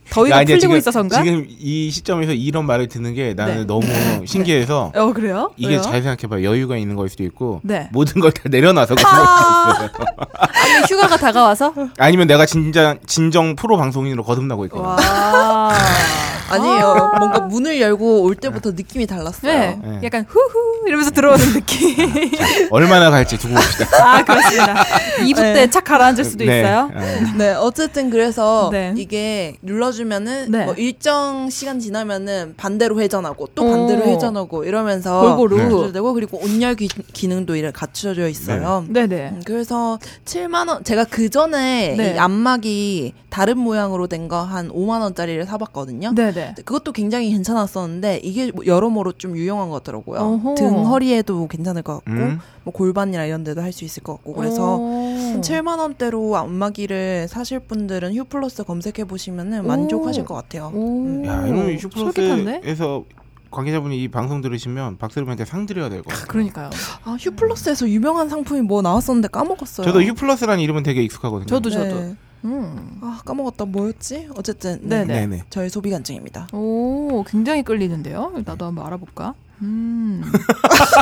[0.09, 1.23] 더위가 풀리고 지금- 있어서인가?
[1.23, 3.65] 지금 이 시점에서 이런 말을 듣는 게 나는 네.
[3.65, 3.85] 너무
[4.25, 5.51] 신기해서 어 그래요?
[5.57, 5.81] 이게 왜요?
[5.81, 7.89] 잘 생각해봐 여유가 있는 걸 수도 있고 네.
[7.91, 9.65] 모든 걸 다 내려놔서 그런 아.
[9.65, 10.15] 걸 수도 있어요.
[10.37, 14.85] 아니, 휴가가 다가와서 아니면 내가 진짜 진정 프로 방송인으로 거듭나고 있거든.
[14.85, 15.71] 와
[16.49, 17.11] 아니에요.
[17.17, 19.51] 뭔가 문을 열고 올 때부터 느낌이 달랐어요.
[19.53, 19.79] 네.
[19.83, 19.99] 네.
[20.03, 22.11] 약간 후후 이러면서 들어오는 느낌.
[22.69, 23.87] 얼마나 갈지 두고 봅시다.
[24.17, 24.83] 아 그렇습니다.
[25.19, 25.53] 2부 네.
[25.53, 26.91] 때착 가라앉을 수도 있어요.
[26.93, 27.23] 네.
[27.37, 28.93] 네, 어쨌든 그래서 네.
[28.97, 30.65] 이게 눌러주 면은 네.
[30.65, 33.69] 뭐 일정 시간 지나면은 반대로 회전하고 또 오.
[33.69, 35.69] 반대로 회전하고 이러면서 골고루.
[35.69, 38.85] 조절되고 그리고 온열 기, 기능도 이렇게 갖춰져 있어요.
[38.89, 39.29] 네네.
[39.29, 42.13] 음, 그래서 7만 원 제가 그 전에 네.
[42.15, 46.13] 이 안막이 다른 모양으로 된 거 한 5만 원짜리를 사봤거든요.
[46.15, 46.55] 네네.
[46.63, 50.19] 그것도 굉장히 괜찮았었는데 이게 뭐 여러모로 좀 유용한 것 같더라고요.
[50.19, 50.55] 어허.
[50.55, 52.39] 등 허리에도 괜찮을 것 같고 음.
[52.63, 55.41] 뭐 골반이나 이런 데도 할 수 있을 것 같고 그래서 오.
[55.41, 60.71] 7만 원대로 안마기를 사실 분들은 휴플러스 검색해 보시면은 만족하실 것 같아요.
[60.73, 61.05] 오.
[61.05, 61.25] 음.
[61.25, 61.79] 야, 솔깃한데?
[62.61, 63.03] 슈플러스에서
[63.51, 66.27] 관계자분이 이 방송 들으시면 박세롬한테 상 드려야 될 것 같아요.
[66.27, 66.69] 그러니까요.
[67.03, 69.85] 아 휴플러스에서 유명한 상품이 뭐 나왔었는데 까먹었어요.
[69.85, 71.45] 저도 휴플러스라는 이름은 되게 익숙하거든요.
[71.45, 71.75] 저도 네.
[71.75, 72.15] 저도.
[72.45, 72.97] 음.
[73.01, 74.29] 아 까먹었다 뭐였지?
[74.35, 75.05] 어쨌든 네.
[75.05, 75.43] 네네.
[75.51, 76.47] 저의 소비 간증입니다.
[76.51, 78.33] 오 굉장히 끌리는데요.
[78.43, 79.35] 나도 한번 알아볼까?
[79.61, 80.21] 음.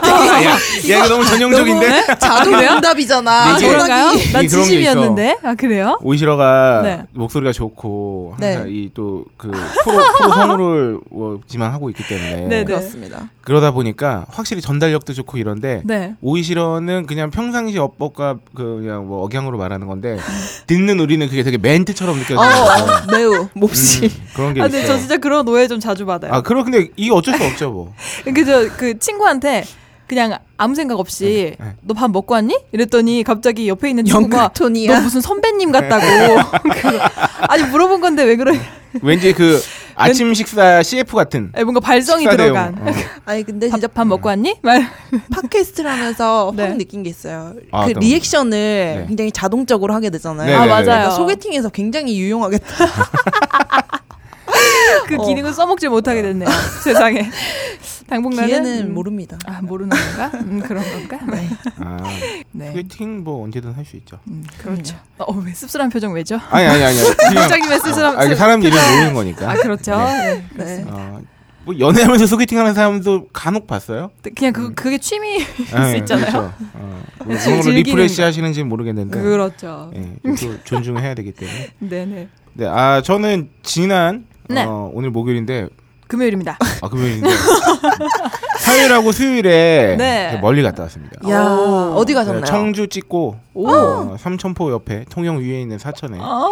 [0.05, 2.05] 야, 야, 이거 너무 전형적인데?
[2.19, 2.53] 자동?
[2.53, 3.31] 응답이잖아.
[3.31, 4.11] 아 이게- 그런가요?
[4.33, 4.47] 난.
[4.47, 5.37] 진심이었는데.
[5.43, 5.97] 아 그래요?
[6.01, 7.03] 오이시러가 네.
[7.13, 8.53] 목소리가 좋고 네.
[8.55, 9.51] 항상 이또그
[9.83, 12.63] 프로, 프로 성우를 뭐 지망하고 있기 때문에 네네.
[12.65, 13.29] 그렇습니다.
[13.41, 16.13] 그러다 보니까 확실히 전달력도 좋고 이런데 네.
[16.21, 20.17] 오이시러는 그냥 평상시 어법과 그 그냥 뭐 억양으로 말하는 건데
[20.67, 22.47] 듣는 우리는 그게 되게 멘트처럼 어, 느껴져요.
[22.47, 24.03] 어, 매우 몹시.
[24.05, 24.93] 음, 그런 게 아, 근데 있어요.
[24.93, 26.31] 저 진짜 그런 오해 좀 자주 받아요.
[26.33, 27.93] 아, 그럼 근데 이게 어쩔 수 없죠, 뭐.
[28.25, 29.63] 그저 그 친구한테
[30.07, 31.73] 그냥 아무 생각 없이 네, 네.
[31.81, 32.57] 너밥 먹고 왔니?
[32.73, 34.93] 이랬더니 갑자기 옆에 있는 친구가 톤이야.
[34.95, 36.03] 너 무슨 선배님 같다고.
[36.69, 36.99] 그래서
[37.47, 38.59] 아니 물어본 건데 왜 그래?
[39.01, 39.61] 왠지 그
[39.95, 42.25] 아침 식사 CF 같은 뭔가 발성이.
[42.27, 42.75] 들어간.
[42.79, 42.91] 어.
[43.25, 44.57] 아니 근데 밥, 진짜 밥 먹고 왔니?
[44.61, 44.85] 말.
[45.33, 46.67] 팟캐스트를 하면서 네.
[46.67, 47.53] 확 느낀 게 있어요.
[47.71, 49.05] 아, 그 리액션을 네.
[49.07, 50.45] 굉장히 자동적으로 하게 되잖아요.
[50.47, 50.69] 네, 아 네, 네.
[50.71, 50.83] 맞아요.
[50.85, 52.65] 그러니까 소개팅에서 굉장히 유용하겠다.
[55.07, 55.25] 그 어.
[55.25, 56.49] 기능을 써먹질 못하게 됐네요.
[56.83, 57.29] 세상에.
[58.11, 59.37] 당분간은 기회는 음, 모릅니다.
[59.45, 60.31] 아 모르는 건가?
[60.39, 61.17] 음, 그런 건가?
[61.31, 61.47] 네.
[61.79, 61.97] 아,
[62.51, 62.67] 네.
[62.67, 64.19] 소개팅 뭐 언제든 할 수 있죠.
[64.27, 64.97] 음, 그렇죠.
[65.17, 66.37] 어, 왜 씁쓸한 표정 왜죠?
[66.49, 66.97] 아니 아니 아니.
[67.33, 68.19] 갑자기 왜 씁쓸한?
[68.19, 69.49] 아, 사람 일을 모르는 거니까.
[69.51, 69.95] 아 그렇죠.
[69.95, 70.43] 네.
[70.55, 70.65] 네.
[70.65, 70.85] 네.
[70.87, 71.21] 어,
[71.63, 74.11] 뭐 연애하면서 소개팅하는 사람도 간혹 봤어요.
[74.35, 75.37] 그냥 그 그게 취미
[75.73, 76.53] 네, 있잖아요.
[77.19, 77.51] 그렇죠.
[77.51, 78.25] 어, 뭐 refresh 거.
[78.25, 79.21] 하시는지 모르겠는데.
[79.21, 79.91] 그렇죠.
[79.95, 81.69] 예, 또 존중해야 되기 때문에.
[81.79, 82.27] 네네.
[82.55, 84.65] 네, 아 저는 지난 네.
[84.65, 85.69] 어, 오늘 목요일인데
[86.15, 86.57] 금요일입니다.
[86.81, 87.29] 아 금요일인데
[88.65, 90.37] 화요일하고 수요일에 네.
[90.41, 91.15] 멀리 갔다 왔습니다.
[91.29, 91.93] 야 오.
[91.95, 92.43] 어디 네, 가셨나요?
[92.43, 93.69] 청주 찍고 오.
[93.69, 96.49] 어, 삼천포 옆에 통영 위에 있는 사천에 아,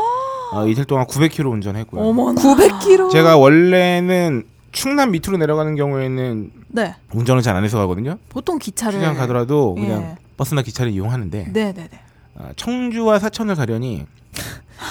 [0.54, 2.01] 어, 이틀 동안 900km 운전했고요.
[2.01, 2.42] 어머나.
[2.42, 3.12] 900km.
[3.12, 6.96] 제가 원래는 충남 밑으로 내려가는 경우에는 네.
[7.12, 8.18] 운전을 잘 안 해서 가거든요.
[8.30, 9.82] 보통 기차를 그냥 가더라도 예.
[9.82, 11.89] 그냥 버스나 기차를 이용하는데 네네네.
[12.38, 14.06] 아, 청주와 사천을 가려니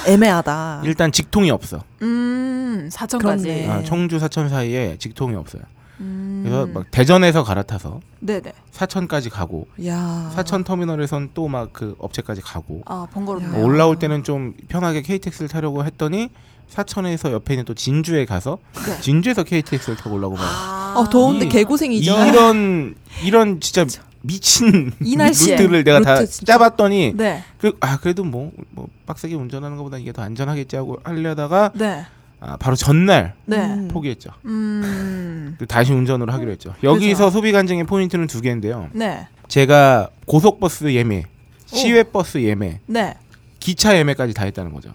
[0.06, 0.82] 애매하다.
[0.84, 1.82] 일단 직통이 없어.
[2.02, 3.44] 음 사천까지.
[3.44, 3.68] 그렇네.
[3.68, 5.62] 아, 청주 사천 사이에 직통이 없어요.
[6.00, 6.42] 음.
[6.44, 8.52] 그래서 막 대전에서 갈아타서 네네.
[8.70, 13.50] 사천까지 가고 야 사천 터미널에선 또 막 그 업체까지 가고 아 번거롭네요.
[13.52, 16.28] 뭐 올라올 때는 좀 편하게 KTX를 타려고 했더니
[16.68, 19.00] 사천에서 옆에 있는 또 진주에 가서 네.
[19.00, 22.12] 진주에서 KTX를 타고 올라고 막 어, 더운데 이- 개고생이죠.
[22.26, 23.84] 이런 이런 진짜
[24.28, 25.56] 미친 이 날씨에.
[25.56, 26.52] 루트를 내가 다 루트 진짜.
[26.52, 27.42] 짜봤더니 네.
[27.58, 32.04] 그, 아 그래도 뭐, 뭐 빡세게 운전하는 것보다 이게 더 안전하겠지 하고 하려다가 네.
[32.40, 33.56] 아, 바로 전날 네.
[33.56, 33.88] 음.
[33.88, 34.30] 포기했죠.
[34.44, 35.56] 음.
[35.58, 36.74] 그 다시 운전으로 하기로 했죠.
[36.84, 38.90] 여기서 소비 간증의 포인트는 두 개인데요.
[38.92, 39.26] 네.
[39.48, 41.24] 제가 고속버스 예매,
[41.66, 43.16] 시외버스 예매, 네.
[43.58, 44.90] 기차 예매까지 다 했다는 거죠.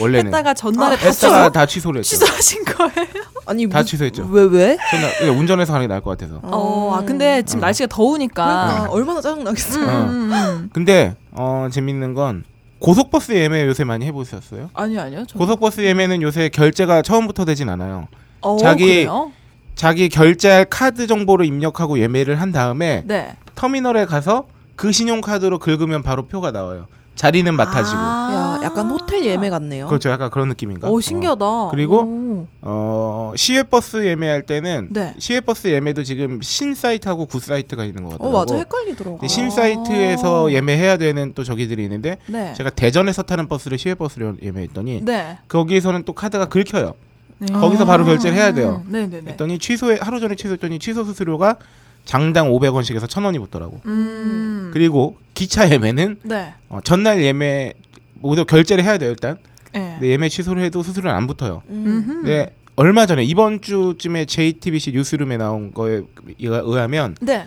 [0.00, 2.16] 원래는 했다가 전날에 다 했다가 취소, 다 취소를 했죠.
[2.16, 3.08] 취소하신 거예요?
[3.46, 4.26] 아니 다 뭐- 취소했죠.
[4.30, 4.76] 왜 왜?
[4.90, 6.40] 전날 그냥 운전해서 가는 게 나을 것 같아서.
[6.42, 7.66] 어, 아 근데 지금 어.
[7.66, 8.44] 날씨가 더우니까.
[8.68, 9.80] 그러니까 얼마나 짜증 나겠어.
[9.80, 9.90] 음, 어.
[10.04, 10.70] 음, 음.
[10.72, 12.44] 근데 어 재밌는 건
[12.78, 14.70] 고속버스 예매 요새 많이 해보셨어요?
[14.74, 15.24] 아니요, 아니요.
[15.28, 15.38] 저...
[15.38, 18.08] 고속버스 예매는 요새 결제가 처음부터 되진 않아요.
[18.40, 19.32] 어, 자기- 그래요?
[19.74, 23.36] 자기 결제할 카드 정보를 입력하고 예매를 한 다음에 네.
[23.54, 24.44] 터미널에 가서
[24.76, 26.86] 그 신용카드로 긁으면 바로 표가 나와요.
[27.16, 27.98] 자리는 맡아지고.
[27.98, 28.49] 아.
[28.62, 29.86] 야 약간 호텔 예매 같네요.
[29.88, 30.10] 그렇죠.
[30.10, 30.88] 약간 그런 느낌인가?
[30.88, 31.68] 오 신기하다.
[31.70, 32.46] 그리고 오.
[32.62, 35.14] 어, 시외버스 예매할 때는 네.
[35.18, 38.38] 시외버스 예매도 지금 신 사이트하고 구 사이트가 있는 것어 같더라고.
[38.38, 39.26] 맞아 헷갈리더라고.
[39.26, 39.50] 신 아.
[39.50, 42.52] 사이트에서 예매해야 되는 또 저기들이 있는데 네.
[42.56, 45.38] 제가 대전에서 타는 버스를 시외버스로 예매했더니 네.
[45.48, 46.94] 거기에서는 또 카드가 긁혀요.
[47.38, 47.52] 네.
[47.52, 48.82] 거기서 바로 결제를 해야 돼요.
[48.86, 49.30] 네, 네, 네.
[49.30, 51.56] 했더니 취소해 하루 전에 취소했더니 취소 수수료가
[52.04, 53.80] 장당 500원씩에서 1,000원이 붙더라고.
[53.86, 54.70] 음.
[54.72, 56.54] 그리고 기차 예매는 네.
[56.68, 57.72] 어, 전날 예매
[58.20, 59.36] 모두 결제를 해야 돼요 일단.
[59.72, 59.92] 네.
[59.98, 61.62] 근데 예매 취소를 해도 수수료는 안 붙어요.
[61.68, 62.22] 음.
[62.24, 62.54] 네.
[62.76, 66.02] 얼마 전에 이번 주쯤에 JTBC 뉴스룸에 나온 거에
[66.40, 67.46] 의하- 의하면 네.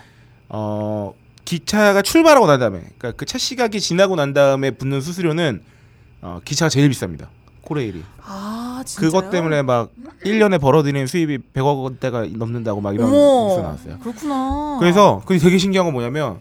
[0.49, 1.13] 어
[1.45, 5.61] 기차가 출발하고 난 다음에 그러니까 그 차 시각이 지나고 난 다음에 붙는 수수료는
[6.21, 7.27] 어 기차가 제일 비쌉니다.
[7.63, 8.03] 코레일이.
[8.25, 9.09] 아, 진짜요?
[9.09, 9.89] 그것 때문에 막
[10.25, 13.07] 1년에 벌어들이는 수입이 100억 원대가 넘는다고 막 이런.
[13.09, 13.99] 뉴스 나왔어요.
[13.99, 14.77] 그렇구나.
[14.79, 16.39] 그래서 그게 되게 신기한 건 뭐냐면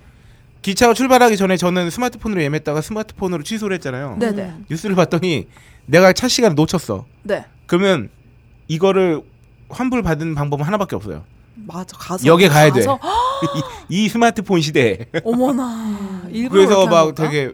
[0.62, 4.16] 기차가 출발하기 전에 저는 스마트폰으로 예매했다가 스마트폰으로 취소를 했잖아요.
[4.18, 4.54] 네, 네.
[4.70, 5.48] 뉴스를 봤더니
[5.86, 7.04] 내가 차 시간을 놓쳤어.
[7.24, 7.44] 네.
[7.66, 8.08] 그러면
[8.68, 9.22] 이거를
[9.68, 11.24] 환불 받은 방법은 하나밖에 없어요.
[11.54, 12.80] 맞아 가서 역에 가야 돼.
[12.80, 12.98] 가서
[13.90, 15.06] 이, 이 스마트폰 시대에.
[15.24, 16.22] 어머나.
[16.30, 17.14] 일부러 그래서 그렇게 막 하는?
[17.14, 17.52] 되게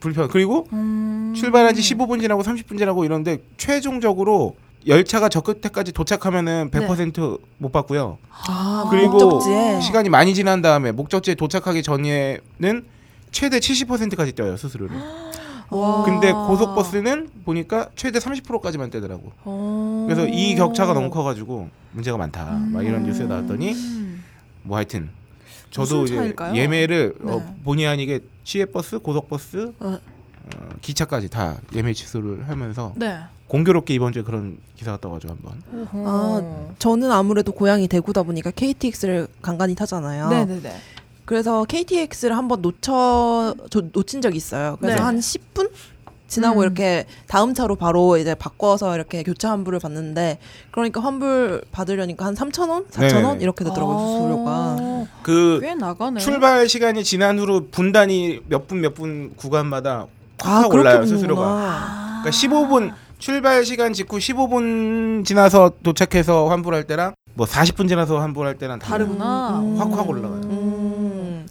[0.00, 0.28] 불편.
[0.28, 1.32] 그리고 음.
[1.36, 8.18] 출발한 지 15분 지나고 30분 지나고 이런데 최종적으로 열차가 저 끝에까지 도착하면은 100%못 받고요.
[8.30, 12.84] 아, 그리고 목적지에 시간이 많이 지난 다음에 목적지에 도착하기 전에는
[13.30, 14.96] 최대 70%까지 떼요 수수료를.
[15.70, 16.02] 와.
[16.04, 19.32] 근데 고속버스는 보니까 최대 30%까지만 떼더라고.
[19.44, 20.06] 어.
[20.08, 22.46] 그래서 이 격차가 너무 커가지고 문제가 많다.
[22.72, 24.24] 막 이런 뉴스에 나왔더니 음.
[24.62, 25.10] 뭐 하여튼
[25.70, 26.34] 저도 이제?
[26.54, 27.32] 예매를 네.
[27.32, 29.98] 어, 본의 아니게 시외버스, 고속버스, 어.
[30.56, 33.18] 어, 기차까지 다 예매 취소를 하면서 네.
[33.48, 35.62] 공교롭게 이번 주에 그런 기사가 떠가지고 한번.
[36.06, 36.42] 아,
[36.78, 40.28] 저는 아무래도 고향이 대구다 보니까 KTX를 간간히 타잖아요.
[40.28, 40.72] 네네네.
[41.24, 44.76] 그래서 KTX를 한번 놓쳐 저, 놓친 적이 있어요.
[44.80, 45.02] 그래서 네.
[45.02, 45.70] 한 10분
[46.26, 46.64] 지나고 음.
[46.64, 50.38] 이렇게 다음 차로 바로 이제 바꿔서 이렇게 교체 환불을 받는데
[50.70, 53.38] 그러니까 환불 받으려니까 한 3,000원, 4,000원 네네네.
[53.42, 54.50] 이렇게 되더라고요 수수료가.
[54.50, 56.20] 아, 그꽤 나가네.
[56.20, 60.06] 출발 시간이 지난 후로 분단이 몇분 몇 분 구간마다
[60.42, 61.06] 아확 그렇게 올라요.
[61.06, 61.42] 수수료가.
[61.46, 62.22] 아.
[62.22, 68.78] 그러니까 15분 출발 시간 직후 15분 지나서 도착해서 환불할 때랑 뭐 40분 지나서 환불할 때랑.
[68.78, 69.60] 다르구나.
[69.60, 69.76] 음.
[69.78, 70.40] 확확 올라가요.
[70.44, 71.46] 음.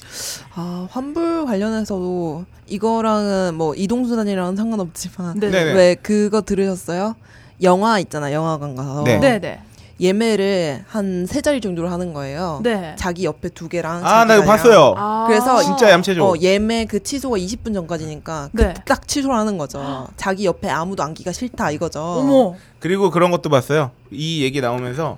[0.56, 5.50] 아 환불 관련해서도 이거랑은 뭐 이동수단이랑은 상관없지만 네.
[5.50, 5.74] 네네.
[5.74, 7.16] 왜 그거 들으셨어요?
[7.64, 9.20] 영화 있잖아 영화관 가서 네.
[9.20, 9.62] 네, 네.
[10.00, 12.60] 예매를 한 세 자리 정도로 하는 거예요.
[12.64, 12.96] 네.
[12.98, 14.46] 자기 옆에 두 개랑 아 나 이거.
[14.46, 14.94] 봤어요.
[14.98, 15.26] 아.
[15.28, 16.24] 그래서 진짜 얌체죠.
[16.26, 18.74] 어, 예매 그 취소가 20분 전까지니까 네.
[18.86, 20.08] 딱 취소를 하는 거죠.
[20.18, 22.00] 자기 옆에 아무도 앉기가 싫다 이거죠.
[22.02, 22.56] 어머.
[22.80, 23.92] 그리고 그런 것도 봤어요.
[24.12, 25.18] 이 얘기 나오면서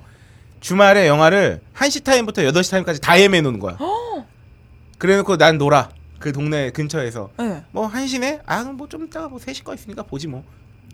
[0.61, 3.77] 주말에 영화를 1시 타임부터 8시 타임까지 다 예매해 놓는 거야.
[4.97, 5.89] 그래놓고 난 놀아.
[6.19, 7.29] 그 동네 근처에서.
[7.37, 7.63] 네.
[7.71, 8.41] 뭐 1시네?
[8.45, 10.43] 아, 뭐좀 이따가 뭐 3시 거 있으니까 보지 뭐.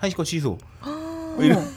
[0.01, 0.57] 1시 거 취소.
[1.35, 1.67] 뭐 이런.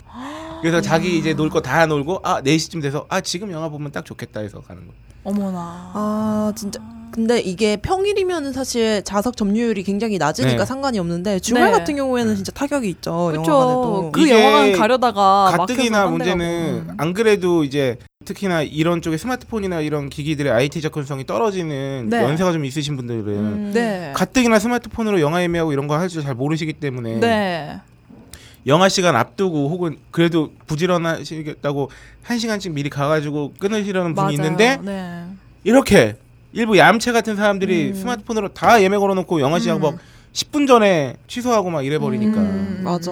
[0.61, 4.03] 그래서 자기 이제 놀 거 다 놀고 아 4시쯤 돼서 아 지금 영화 보면 딱
[4.05, 4.93] 좋겠다 해서 가는 거.
[5.23, 5.91] 어머나.
[5.93, 6.79] 아 진짜
[7.11, 10.65] 근데 이게 평일이면은 사실 자석 점유율이 굉장히 낮으니까 네.
[10.65, 11.71] 상관이 없는데 주말 네.
[11.71, 13.51] 같은 경우에는 진짜 타격이 있죠 그렇죠.
[13.51, 16.93] 영화관에도 그 이게 영화관 가려다가 가뜩이나 막혀서 딴 데 문제는 가고.
[17.01, 22.21] 안 그래도 이제 특히나 이런 쪽에 스마트폰이나 이런 기기들의 IT 접근성이 떨어지는 네.
[22.21, 23.71] 연세가 좀 있으신 분들은 음.
[23.73, 24.11] 네.
[24.15, 27.79] 가뜩이나 스마트폰으로 영화 예매하고 이런 거 할 줄 잘 모르시기 때문에 네.
[28.67, 31.89] 영화 시간 앞두고 혹은 그래도 부지런하시겠다고
[32.23, 34.31] 한 시간씩 미리 가가지고 끊으시려는 분이 맞아요.
[34.35, 35.25] 있는데 네.
[35.63, 36.15] 이렇게
[36.51, 37.93] 일부 얌체 같은 사람들이 음.
[37.93, 39.81] 스마트폰으로 다 예매 걸어놓고 영화 시작 음.
[39.81, 39.97] 막
[40.33, 42.81] 10분 전에 취소하고 막 이래버리니까 음.
[42.83, 43.11] 맞아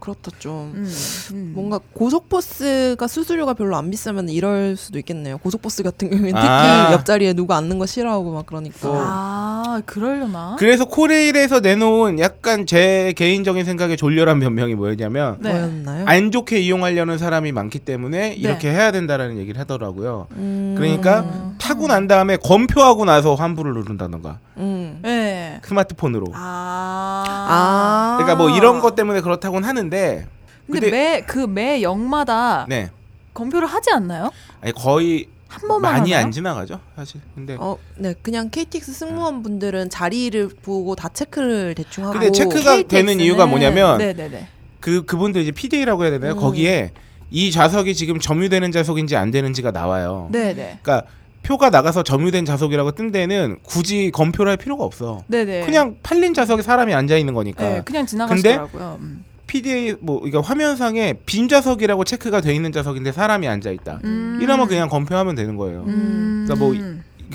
[0.00, 0.92] 그렇다 좀 음.
[1.32, 1.52] 음.
[1.54, 6.92] 뭔가 고속버스가 수수료가 별로 안 비싸면 이럴 수도 있겠네요 고속버스 같은 경우에는 특히 아.
[6.92, 10.56] 옆자리에 누가 앉는 거 싫어하고 막 그러니까 아, 그러려나?
[10.58, 15.50] 그래서 코레일에서 내놓은 약간 제 개인적인 생각에 졸렬한 변명이 뭐였냐면 네.
[15.50, 16.06] 뭐였나요?
[16.06, 20.28] 안 좋게 이용하려는 사람이 많기 때문에 이렇게 해야 된다라는 얘기를 하더라고요.
[20.32, 20.74] 음.
[20.76, 25.00] 그러니까 타고 난 다음에 검표하고 나서 환불을 누른다던가 음.
[25.02, 25.53] 네.
[25.66, 26.26] 스마트폰으로.
[26.34, 27.46] 아.
[27.48, 30.26] 아 그러니까 뭐 이런 것 때문에 그렇다고는 하는데
[30.66, 32.90] 근데, 근데- 매그 매 역마다 네
[33.32, 34.30] 검표를 하지 않나요?
[34.60, 36.26] 아니 거의 한 번만 많이 하나요?
[36.26, 37.20] 안 지나가죠 사실.
[37.34, 42.82] 근데 어, 네, 그냥 KTX 승무원 분들은 자리를 보고 다 체크를 대충 하고 근데 체크가
[42.82, 44.48] 되는 이유가 뭐냐면 네네네.
[44.80, 46.32] 그 그분들 이제 PDA라고 해야 되나요?
[46.32, 46.38] 음.
[46.38, 46.90] 거기에
[47.30, 50.28] 이 좌석이 지금 점유되는 좌석인지 안 되는지가 나와요.
[50.32, 50.78] 네네.
[50.82, 51.04] 그러니까
[51.44, 55.22] 표가 나가서 점유된 좌석이라고 뜬 데는 굳이 검표를 할 필요가 없어.
[55.28, 55.66] 네네.
[55.66, 57.68] 그냥 팔린 좌석에 사람이 앉아 있는 거니까.
[57.68, 58.98] 네, 그냥 지나가시더라고요.
[59.00, 59.24] 음.
[59.46, 64.00] PDA 뭐 이게 화면상에 빈 좌석이라고 체크가 돼 있는 좌석인데 사람이 앉아 있다.
[64.04, 64.38] 음.
[64.40, 65.84] 이러면 그냥 검표하면 되는 거예요.
[65.86, 66.46] 음.
[66.46, 66.74] 그러니까 뭐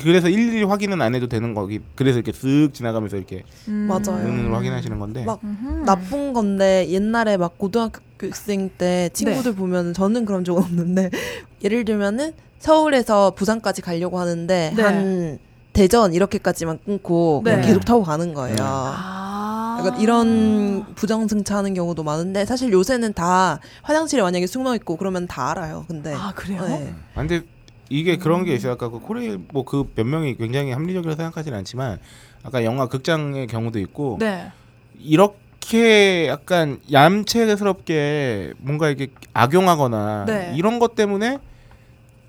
[0.02, 1.80] 그래서 일일이 확인은 안 해도 되는 거기.
[1.94, 3.88] 그래서 이렇게 쓱 지나가면서 이렇게 음.
[3.88, 4.26] 맞아요.
[4.26, 5.24] 눈으로 확인하시는 건데.
[5.24, 5.84] 막 음흠.
[5.84, 11.10] 나쁜 건데 옛날에 막 고등학생 때 친구들 보면 저는 그런 적 없는데
[11.62, 14.82] 예를 들면은 서울에서 부산까지 가려고 하는데 네.
[14.82, 15.38] 한
[15.72, 17.66] 대전 이렇게까지만 끊고 그냥 네.
[17.66, 18.56] 계속 타고 가는 거예요.
[18.60, 19.76] 아.
[19.78, 25.86] 약간 이런 부정승차하는 경우도 많은데 사실 요새는 다 화장실에 만약에 숨어 있고 그러면 다 알아요.
[25.88, 26.62] 근데 아 그래요?
[26.66, 26.94] 네.
[27.14, 27.42] 아, 근데
[27.88, 28.72] 이게 그런 게 있어요.
[28.72, 31.98] 아까 그 코레일 뭐그 변명이 굉장히 합리적이라고 생각하지는 않지만
[32.42, 34.52] 아까 영화 극장의 경우도 있고 네.
[34.98, 40.52] 이렇게 약간 얌체스럽게 뭔가 이렇게 악용하거나 네.
[40.56, 41.38] 이런 것 때문에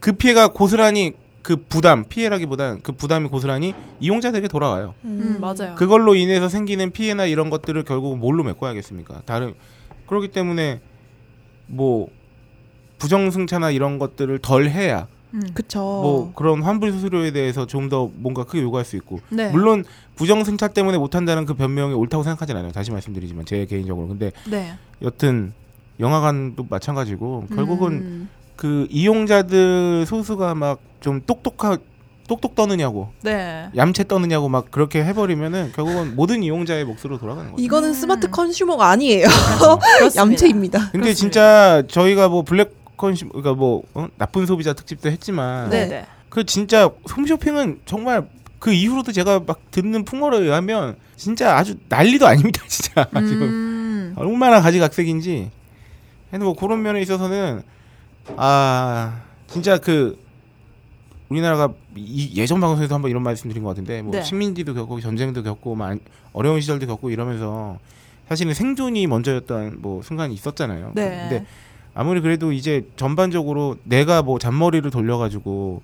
[0.01, 4.93] 그 피해가 고스란히 그 부담 피해라기보다는 그 부담이 고스란히 이용자들에게 돌아와요.
[5.05, 5.75] 음, 맞아요.
[5.75, 9.21] 그걸로 인해서 생기는 피해나 이런 것들을 결국 뭘로 메꿔야겠습니까?
[9.25, 9.53] 다른
[10.07, 10.81] 그렇기 때문에
[11.67, 12.09] 뭐
[12.99, 15.41] 부정승차나 이런 것들을 덜 해야 음.
[15.53, 15.79] 그쵸.
[15.79, 19.49] 뭐 그런 환불 수수료에 대해서 좀 더 뭔가 크게 요구할 수 있고 네.
[19.49, 19.83] 물론
[20.15, 22.71] 부정승차 때문에 못한다는 그 변명이 옳다고 생각하진 않아요.
[22.71, 24.73] 다시 말씀드리지만 제 개인적으로 근데 네.
[25.01, 25.53] 여튼
[25.99, 28.29] 영화관도 마찬가지고 결국은 음.
[28.61, 31.77] 그 이용자들 소수가 막 좀 똑똑하
[32.27, 33.69] 똑똑 떠느냐고 네.
[33.75, 37.61] 얌체 떠느냐고 막 그렇게 해버리면은 결국은 모든 이용자의 몫으로 돌아가는 거죠.
[37.61, 37.93] 이거는 음.
[37.93, 39.27] 스마트 컨슈머가 아니에요.
[39.97, 40.21] 그렇습니다.
[40.21, 40.79] 얌체입니다.
[40.91, 41.13] 근데 그렇습니다.
[41.13, 44.07] 진짜 저희가 뭐 블랙 컨슈 그러니까 뭐 어?
[44.17, 45.87] 나쁜 소비자 특집도 했지만 네.
[45.87, 46.05] 네.
[46.29, 48.27] 그 진짜 홈쇼핑은 정말
[48.59, 54.13] 그 이후로도 제가 막 듣는 풍어에 의하면 진짜 아주 난리도 아닙니다 진짜 지금 음.
[54.15, 55.49] 얼마나 가지각색인지
[56.29, 57.63] 근데 뭐 그런 면에 있어서는
[58.37, 60.17] 아 진짜 그
[61.29, 64.21] 우리나라가 이 예전 방송에서 한번 이런 말씀드린 것 같은데 뭐 네.
[64.21, 65.97] 식민지도 겪고 전쟁도 겪고 막
[66.33, 67.79] 어려운 시절도 겪고 이러면서
[68.27, 70.91] 사실은 생존이 먼저였던 뭐 순간이 있었잖아요.
[70.95, 71.27] 네.
[71.29, 71.45] 근데
[71.93, 75.81] 아무리 그래도 이제 전반적으로 내가 뭐 잔머리를 돌려가지고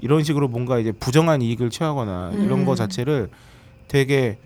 [0.00, 2.64] 이런 식으로 뭔가 이제 부정한 이익을 취하거나 이런 음.
[2.64, 3.30] 거 자체를
[3.88, 4.38] 되게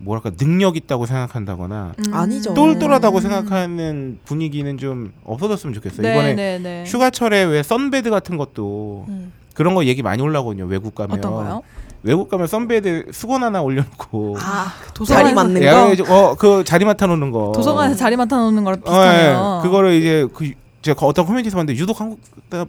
[0.00, 2.14] 뭐랄까 능력 있다고 생각한다거나 음.
[2.14, 2.54] 아니죠.
[2.54, 3.20] 똘똘하다고 음.
[3.20, 6.02] 생각하는 분위기는 좀 없어졌으면 좋겠어요.
[6.02, 6.84] 네, 이번에 네, 네.
[6.86, 9.32] 휴가철에 왜 썬베드 같은 것도 음.
[9.54, 10.64] 그런 거 얘기 많이 올라오거든요.
[10.64, 11.62] 외국 가면 어떤 거요?
[12.02, 16.30] 외국 가면 썬베드 수건 하나 올려놓고 아, 자리 도서관에서 맞는 야, 거.
[16.30, 17.52] 어그 자리 맡아 놓는 거.
[17.54, 19.58] 도서관에서 자리 맡아 놓는 거랑 어, 비슷하네요.
[19.58, 19.62] 예.
[19.62, 22.20] 그거를 이제 그 제가 어떤 커뮤니티에서 봤는데 유독 한국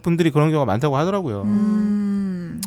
[0.01, 1.43] 분들이 그런 경우가 많다고 하더라고요.
[1.43, 2.10] 음.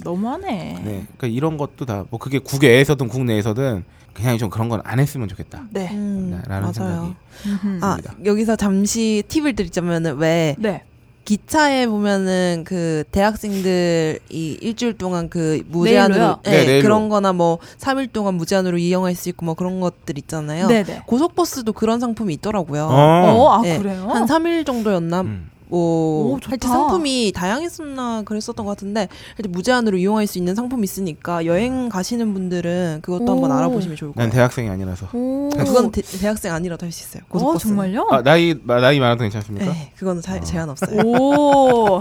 [0.03, 0.49] 너무하네.
[0.85, 5.29] 네, 그러니까 이런 것도 다 뭐 그게 국외에서든 국내에서든 그냥 좀 그런 건 안 했으면
[5.29, 5.65] 좋겠다.
[5.71, 5.89] 네.
[5.93, 6.73] 음, 라는 맞아요.
[6.73, 7.15] 생각이
[7.47, 7.79] 음흠.
[7.85, 10.83] 아 여기서 잠시 팁을 드리자면은 왜 네.
[11.25, 14.19] 기차에 보면은 그 대학생들이
[14.61, 16.41] 일주일 동안 그 무제한으로 내일로요?
[16.45, 16.83] 네, 네, 내일로.
[16.83, 20.69] 그런 거나 뭐 3일 동안 무제한으로 이용할 수 있고 뭐 그런 것들 있잖아요.
[20.69, 21.05] 네네.
[21.07, 22.85] 고속버스도 그런 상품이 있더라고요.
[22.91, 24.07] 어, 아 네, 그래요?
[24.11, 25.21] 한 3일 정도였나?
[25.23, 25.51] 음.
[25.69, 26.39] 뭐 오.
[26.45, 32.35] 하여튼 상품이 다양했었나 그랬었던 것 같은데 하여튼 무제한으로 이용할 수 있는 상품이 있으니까 여행 가시는
[32.35, 33.55] 분들은 그것도 한번 오.
[33.55, 34.33] 알아보시면 좋을 난 거예요.
[34.33, 35.09] 대학생이 아니라서.
[35.13, 35.49] 오.
[35.51, 37.23] 그건 대, 학생 아니라도 할 수 있어요.
[37.31, 37.59] 어.
[37.59, 38.07] 정말요?
[38.11, 39.67] 아, 나이 마- 나이 많아도 괜찮습니까?
[39.73, 40.41] 네, 그거는 자, 어.
[40.41, 41.01] 제한 없어요.
[41.05, 42.01] 오.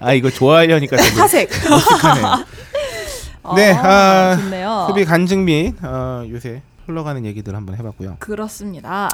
[0.00, 1.50] 아 이거 좋아하려니까 되게 사색.
[3.56, 4.86] 네, 아, 좋네요.
[4.88, 8.16] 소비 간증 및 어, 요새 흘러가는 얘기들 한번 해봤고요.
[8.18, 9.10] 그렇습니다.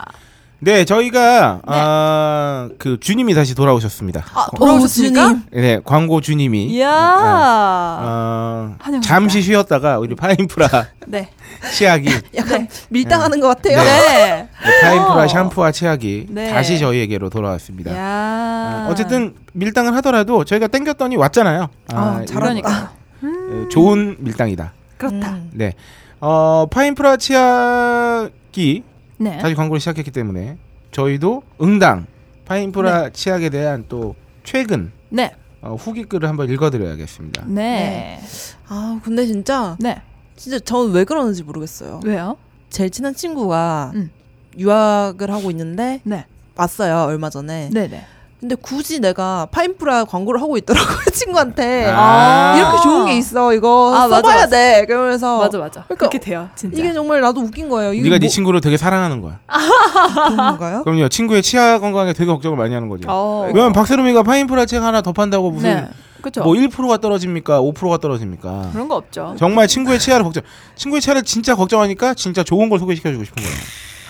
[0.63, 1.61] 네, 저희가 네.
[1.67, 4.25] 아, 그 주님이 다시 돌아오셨습니다.
[4.35, 5.37] 아, 어, 돌아오셨습니까?
[5.53, 6.91] 네, 광고 주님이 이야.
[6.91, 9.01] 어, 환영합니다.
[9.01, 10.69] 잠시 쉬었다가 우리 파인프라
[11.09, 11.31] 네.
[11.75, 13.79] 치약이 약간 밀당하는 것 같아요.
[13.83, 14.49] 네.
[14.63, 15.29] 네, 파인프라 어.
[15.29, 16.51] 샴푸와 치약이 네.
[16.51, 17.97] 다시 저희에게로 돌아왔습니다.
[17.97, 18.85] 야.
[18.87, 21.69] 어, 어쨌든 밀당을 하더라도 저희가 땡겼더니 왔잖아요.
[21.95, 22.93] 아, 이거, 그러니까.
[23.23, 24.73] 어, 좋은 밀당이다.
[24.99, 25.31] 그렇다.
[25.31, 25.51] 음.
[25.55, 25.73] 네.
[26.21, 28.90] 어, 파인프라 치약이
[29.21, 29.37] 네.
[29.39, 30.57] 다시 광고를 시작했기 때문에
[30.93, 32.07] 저희도 응당
[32.47, 35.33] 파인프라 치약에 대한 또 최근 네.
[35.61, 37.45] 어, 후기 글을 한번 읽어드려야겠습니다.
[37.47, 38.19] 네.
[38.67, 40.01] 아 근데 진짜 네.
[40.37, 42.01] 진짜 저는 왜 그러는지 모르겠어요.
[42.03, 42.39] 왜요?
[42.71, 44.11] 제일 친한 친구가 음.
[44.57, 46.25] 유학을 하고 있는데 네.
[46.57, 47.69] 왔어요 얼마 전에.
[47.73, 48.07] 네, 네.
[48.41, 51.91] 근데 굳이 내가 파인프라 광고를 하고 있더라고요 친구한테.
[51.95, 52.55] 아.
[52.57, 54.47] 이렇게 좋은 게 있어 이거 아, 맞아, 써봐야 맞아.
[54.49, 54.87] 돼.
[54.87, 55.85] 그러면서 맞아, 맞아.
[55.85, 56.49] 그러니까 그렇게 돼요.
[56.57, 56.79] 진짜.
[56.79, 57.93] 이게 정말 나도 웃긴 거예요.
[57.93, 59.41] 이게 네가 네뭐 친구를 되게 사랑하는 거야.
[59.47, 60.83] 그런 건가요?
[60.85, 61.11] 그럼요.
[61.11, 63.07] 친구의 치아 건강에 되게 걱정을 많이 하는 거죠.
[63.11, 63.45] 어.
[63.47, 65.89] 왜냐면 박세롬이가 파인프라 치약 하나 더 판다고 무슨 네.
[66.23, 66.43] 그렇죠.
[66.43, 67.61] 뭐 1%가 떨어집니까?
[67.61, 68.71] 5%가 떨어집니까?
[68.73, 69.35] 그런 거 없죠.
[69.39, 70.43] 정말 친구의 치아를 걱정.
[70.77, 73.57] 친구의 치아를 진짜 걱정하니까 진짜 좋은 걸 소개시켜 주고 싶은 거예요.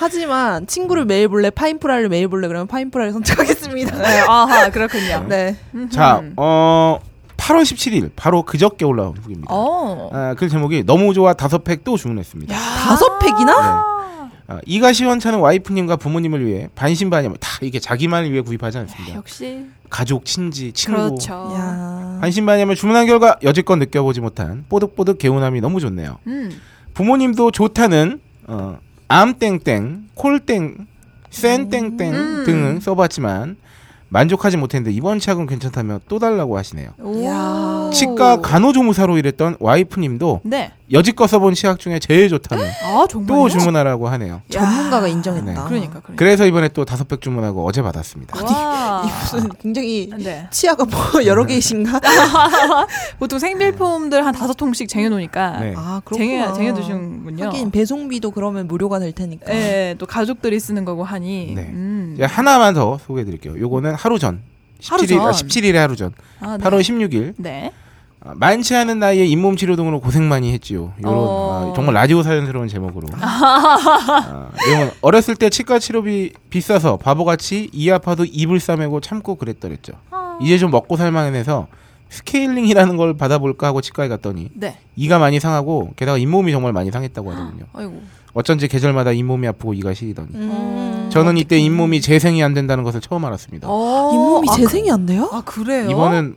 [0.01, 3.99] 하지만 친구를 매일 볼래 파인프라를 매일 볼래 그러면 파인프라를 선택하겠습니다.
[3.99, 4.21] 네.
[4.27, 5.27] 아하, 그렇군요.
[5.29, 5.57] 네.
[5.91, 6.33] 자, 음.
[6.39, 6.99] 어
[7.37, 9.53] 8월 17일 바로 그저께 올라온 후기입니다.
[9.53, 10.09] 어.
[10.11, 12.55] 아, 그 제목이 너무 좋아 다섯 팩 또 주문했습니다.
[12.55, 13.61] 다섯 팩이나?
[13.61, 14.55] 네.
[14.55, 19.15] 아, 이가 시원찮은 와이프님과 부모님을 위해 반신반의 다 이게 자기만을 위해 구입하지 않습니다.
[19.17, 21.33] 역시 가족, 친지, 친구 그렇죠.
[21.55, 22.19] 야.
[22.23, 26.19] 반신반의함을 주문한 결과 여지껏 느껴보지 못한 뽀득뽀득 개운함이 너무 좋네요.
[26.27, 26.51] 음.
[26.95, 28.79] 부모님도 좋다는 어,
[29.11, 30.87] 암땡땡, 콜땡,
[31.31, 32.43] 센땡땡 음.
[32.47, 33.57] 등은 써봤지만
[34.09, 36.91] 만족하지 못했는데 이번 치약은 괜찮다며 또 달라고 하시네요.
[37.93, 40.73] 치과 간호조무사로 일했던 와이프님도 네.
[40.93, 43.07] 여지껏 써본 치약 중에 제일 좋다며 아.
[43.27, 44.43] 또 주문하라고 하네요.
[44.49, 45.47] 전문가가 인정했다.
[45.47, 45.55] 네.
[45.55, 46.13] 그러니까 그러니까.
[46.17, 48.45] 그래서 이번에 또 다섯 팩 주문하고 어제 받았습니다.
[48.45, 49.05] 와.
[49.05, 50.49] 이 무슨 굉장히 네.
[50.51, 52.01] 치아가 뭐 여러 개이신가?
[53.21, 55.75] 보통 생필품들 한 다섯 통씩 쟁여놓으니까 네.
[55.77, 56.53] 아 쟁여 그렇구나.
[56.55, 57.45] 쟁여 두시는군요.
[57.47, 59.53] 하긴 배송비도 그러면 무료가 될 테니까.
[59.55, 61.55] 예, 또 가족들이 쓰는 거고 하니.
[61.55, 61.63] 네.
[61.63, 62.19] 음.
[62.21, 63.59] 하나만 더 소개해드릴게요.
[63.61, 64.43] 요거는 하루 전.
[64.89, 65.49] 하루 17일, 아, 전.
[65.49, 66.13] 17일에 하루 전.
[66.41, 66.65] 아, 네.
[66.65, 67.35] 8월 16일.
[67.37, 67.71] 네.
[68.23, 70.93] 아, 많지 않은 나이에 잇몸 치료 등으로 고생 많이 했지요.
[71.03, 71.71] 요런 어.
[71.71, 73.09] 아, 정말 라디오 사연스러운 제목으로.
[73.21, 74.51] 아,
[75.01, 79.95] 어렸을 때 치과 치료비 비싸서 바보같이 이 아파도 입을 싸매고 참고 그랬더랬죠.
[80.11, 80.39] 아.
[80.43, 81.69] 이제 좀 먹고 살만해서
[82.11, 84.77] 스케일링이라는 걸 받아볼까 하고 치과에 갔더니 네.
[84.97, 87.65] 이가 많이 상하고 게다가 잇몸이 정말 많이 상했다고 하더군요.
[87.73, 88.03] 아이고.
[88.33, 91.09] 어쩐지 계절마다 잇몸이 아프고 이가 시리더니 음.
[91.11, 93.67] 저는 이때 잇몸이 재생이 안 된다는 것을 처음 알았습니다.
[93.69, 94.11] 어.
[94.13, 95.29] 잇몸이 아, 재생이 안 돼요?
[95.33, 95.91] 아 그래요?
[95.91, 96.37] 이번은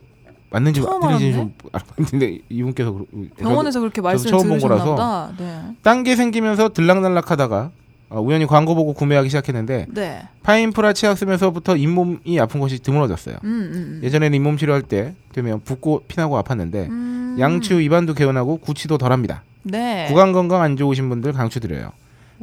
[0.54, 1.32] 맞는지 틀린지 알았네.
[1.32, 3.04] 좀 알았는데 이분께서 그러-
[3.36, 5.32] 병원에서 그렇게 말씀 처음 본 거라서.
[5.36, 5.60] 네.
[5.82, 7.70] 딴게 생기면서 들락날락하다가
[8.10, 10.22] 어, 우연히 광고 보고 구매하기 시작했는데 네.
[10.44, 13.36] 파인프라 치약 쓰면서부터 잇몸이 아픈 것이 드물어졌어요.
[13.42, 14.00] 음, 음, 음.
[14.04, 17.36] 예전에는 잇몸 치료할 때 되면 붓고 피나고 아팠는데 음.
[17.40, 19.42] 양치 후 입안도 개운하고 구취도 덜합니다.
[19.64, 20.06] 네.
[20.08, 21.90] 구강 건강 안 좋으신 분들 강추드려요.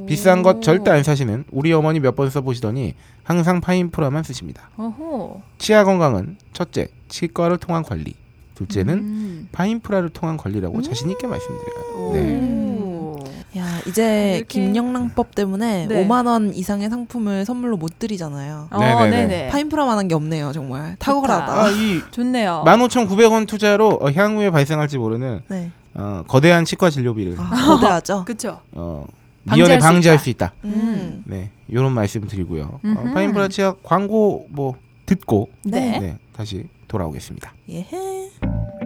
[0.07, 4.69] 비싼 것 절대 안 사시는 우리 어머니 몇 번 써보시더니 항상 파인프라만 쓰십니다.
[4.77, 5.41] 어허.
[5.57, 8.13] 치아 건강은 첫째 치과를 통한 관리,
[8.55, 9.49] 둘째는 음.
[9.51, 12.13] 파인프라를 통한 관리라고 자신 있게 말씀드려요.
[12.13, 12.39] 네.
[12.81, 13.19] 오.
[13.57, 16.07] 야 이제 이렇게- 김영란법 때문에 네.
[16.07, 18.69] 5만 원 이상의 상품을 선물로 못 드리잖아요.
[18.71, 19.09] 어, 네네네.
[19.27, 19.47] 네네.
[19.49, 21.69] 파인프라만한 게 없네요 정말 아, 탁월하다.
[21.71, 22.63] 이 좋네요.
[22.65, 25.69] 15,900원 투자로 어, 향후에 발생할지 모르는 네.
[25.93, 28.23] 어, 거대한 치과 진료비를 아, 거대하죠.
[28.25, 28.61] 그쵸.
[28.71, 30.23] 어, 방지할 미연에 수 방지할 있다.
[30.23, 30.53] 수 있다.
[30.65, 31.23] 음.
[31.25, 32.79] 네, 이런 말씀 드리고요.
[32.83, 34.75] 어, 치약 광고 뭐
[35.05, 35.99] 듣고 네.
[35.99, 37.53] 네, 다시 돌아오겠습니다.
[37.69, 38.29] 예헤.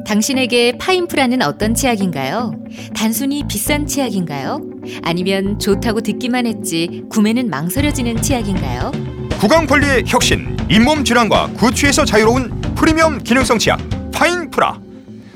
[0.05, 2.53] 당신에게 파인프라는 어떤 치약인가요?
[2.95, 4.59] 단순히 비싼 치약인가요?
[5.03, 8.91] 아니면 좋다고 듣기만 했지 구매는 망설여지는 치약인가요?
[9.39, 13.79] 구강 관리의 혁신, 잇몸 질환과 구취에서 자유로운 프리미엄 기능성 치약
[14.13, 14.79] 파인프라.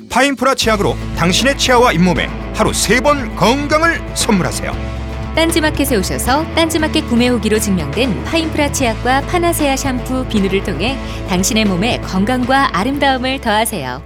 [0.09, 4.98] 파인프라 치약으로 당신의 치아와 잇몸에 하루 세 번 건강을 선물하세요.
[5.35, 10.97] 딴지마켓에 오셔서 딴지마켓 구매 후기로 증명된 파인프라 치약과 파나세아 샴푸, 비누를 통해
[11.29, 14.01] 당신의 몸에 건강과 아름다움을 더하세요.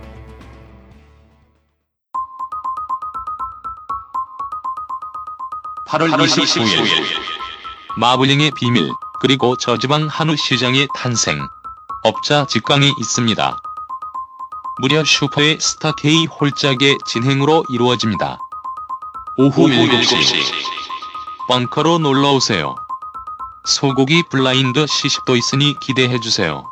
[5.88, 6.88] 8월 29일
[7.98, 11.48] 마블링의 비밀 그리고 저지방 한우 시장의 탄생
[12.04, 13.58] 업자 직강이 있습니다.
[14.82, 18.40] 무려 슈퍼의 스타 K 홀짝의 진행으로 이루어집니다.
[19.38, 20.74] 오후 7시
[21.48, 22.76] 벙커로 놀러오세요.
[23.66, 26.64] 소고기 블라인드 시식도 있으니 기대해주세요.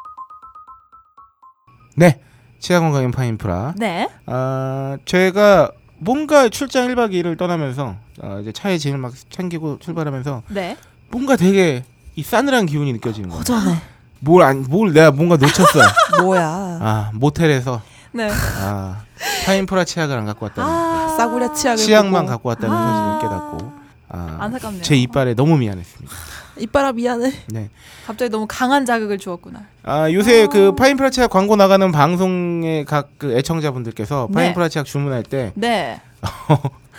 [1.96, 2.22] 네.
[2.60, 3.74] 치아 건강 인 파인프라.
[3.78, 4.08] 네.
[4.28, 10.78] 아, 제가 뭔가 출장 1박 2일을 떠나면서 아, 이제 차에 짐을 막 챙기고 출발하면서 네.
[11.10, 11.84] 뭔가 되게
[12.16, 13.40] 이 싸늘한 기운이 느껴지는 거예요.
[13.40, 13.82] 허전해.
[14.20, 15.80] 뭘, 안, 뭘 내가 뭔가 놓쳤어.
[16.22, 16.46] 뭐야.
[16.46, 17.82] 아, 모텔에서
[18.14, 18.30] 네.
[18.32, 19.02] 아,
[19.46, 22.32] 파인프라 치약을 안 갖고 왔다는 아, 싸구려 치약을 치약만 보고.
[22.32, 23.20] 갖고 왔다는 아.
[23.20, 23.81] 사실을 깨닫고
[24.14, 24.82] 아, 안타깝네요.
[24.84, 26.14] 제 이빨에 너무 미안했습니다.
[26.60, 27.32] 이빨아 미안해.
[27.48, 27.70] 네.
[28.06, 29.66] 갑자기 너무 강한 자극을 주었구나.
[29.84, 34.34] 아, 요새 그 파인프라 치약 광고 나가는 방송의 각 그 애청자분들께서 네.
[34.36, 36.02] 파인프라 치약 주문할 때 네.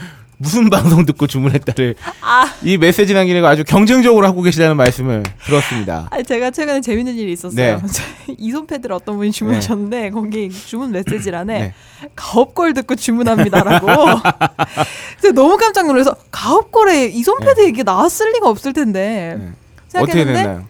[0.42, 6.09] 무슨 방송 듣고 주문했다를 아, 이 메시지 남기는 거 아주 경쟁적으로 하고 계시다는 말씀을 들었습니다.
[6.11, 7.81] 아니, 제가 최근에 재밌는 일이 있었어요.
[7.81, 7.83] 네.
[8.38, 11.74] 이손 패드를 어떤 분이 주문하셨는데 거기 주문 메시지란에 네.
[12.16, 13.87] 가업걸 듣고 주문합니다라고.
[15.20, 19.37] 그래서 너무 깜짝 놀라서 가업걸에 이손 패드 이게 나왔을 리가 없을 텐데.
[19.38, 19.48] 네.
[19.94, 20.64] 어떻게 생각했는데 됐나요?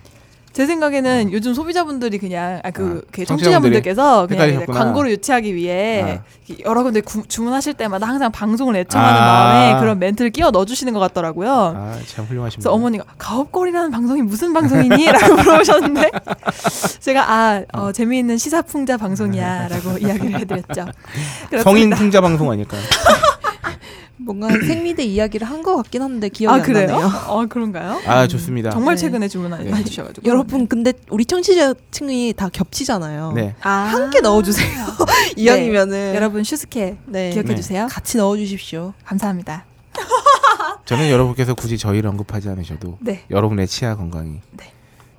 [0.53, 4.67] 제 생각에는 요즘 소비자분들이 그냥 아, 그 아, 그 청취자분들께서 그냥.
[4.67, 6.23] 광고를 유치하기 위해 아.
[6.67, 9.25] 여러 군데 구- 주문하실 때마다 항상 방송을 애청하는 아.
[9.25, 11.51] 마음에 그런 멘트를 끼워 넣어주시는 것 같더라고요.
[11.77, 12.69] 아, 참 훌륭하십니다.
[12.69, 15.07] 그래서 어머니가 가업거리라는 방송이 무슨 방송이니?
[15.07, 16.11] 라고 물어보셨는데
[17.01, 20.85] 제가 아 어, 재미있는 시사풍자 방송이야 라고 이야기를 해드렸죠.
[21.49, 21.63] 그렇습니다.
[21.63, 22.81] 성인 풍자 방송 아닐까요?
[24.19, 26.87] 뭔가 생리대 이야기를 한 것 같긴 한데 기억이 아 안 그래요?
[26.87, 27.11] 나네요.
[27.29, 28.01] 어 그런가요?
[28.07, 28.71] 아, 좋습니다.
[28.71, 29.01] 정말 네.
[29.01, 29.85] 최근에 주문해 네.
[29.85, 33.33] 주셔가지고 여러분 근데 우리 청취자층이 다 겹치잖아요.
[33.35, 33.55] 네.
[33.63, 34.87] 아, 한개 넣어주세요.
[35.37, 37.31] 이왕이면은 여러분 슈스케 네.
[37.31, 37.55] 기억해 네.
[37.57, 37.87] 주세요.
[37.91, 38.93] 같이 넣어주십시오.
[39.05, 39.65] 감사합니다.
[40.85, 43.23] 저는 여러분께서 굳이 저희를 언급하지 않으셔도 네.
[43.31, 44.73] 여러분의 치아 건강이 네.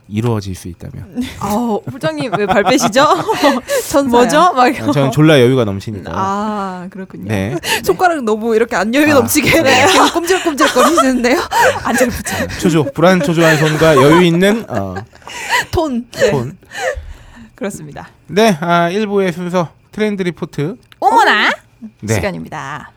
[0.07, 3.05] 이루어질 수 있다면 어, 부장님 왜 발 빼시죠?
[3.89, 4.03] 천사야.
[4.21, 4.53] 뭐죠?
[4.53, 6.11] 막 아, 저는 졸라 여유가 넘치니까.
[6.13, 7.25] 아 그렇군요.
[7.29, 7.55] 네.
[7.83, 9.15] 손가락 너무 이렇게 안 여유 아.
[9.15, 9.85] 넘치게 네.
[9.87, 11.39] 계속 꼼질꼼질거리시는데요.
[11.83, 12.47] 안젤 붙여.
[12.59, 14.95] 초조, 불안 초조한 손과 여유 있는 어,
[15.71, 16.05] 톤.
[16.11, 16.57] 톤.
[17.55, 18.09] 그렇습니다.
[18.27, 20.75] 네, 아, 1부의 순서 트렌드 리포트.
[20.99, 21.51] 오모나
[22.01, 22.13] 네.
[22.15, 22.91] 시간입니다.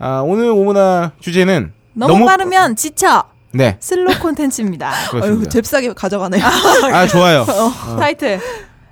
[0.00, 4.90] 아, 오늘 오문화 주제는 너무, 빠르면 지쳐 네, 슬로 콘텐츠입니다.
[4.90, 5.50] 어휴 그렇습니다.
[5.50, 6.44] 잽싸게 가져가네요.
[6.44, 7.42] 아, 좋아요.
[7.48, 7.96] 어.
[7.98, 8.40] 타이틀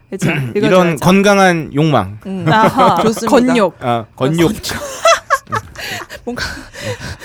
[0.08, 0.30] 그렇죠.
[0.54, 2.18] 이런 건강한 욕망.
[2.26, 2.46] 음.
[2.50, 3.30] 아하, 좋습니다.
[3.30, 4.52] 건욕 아, 건욕.
[6.24, 6.44] 뭔가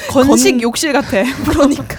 [0.10, 1.24] 건식 건- 욕실 같아.
[1.50, 1.98] 그러니까.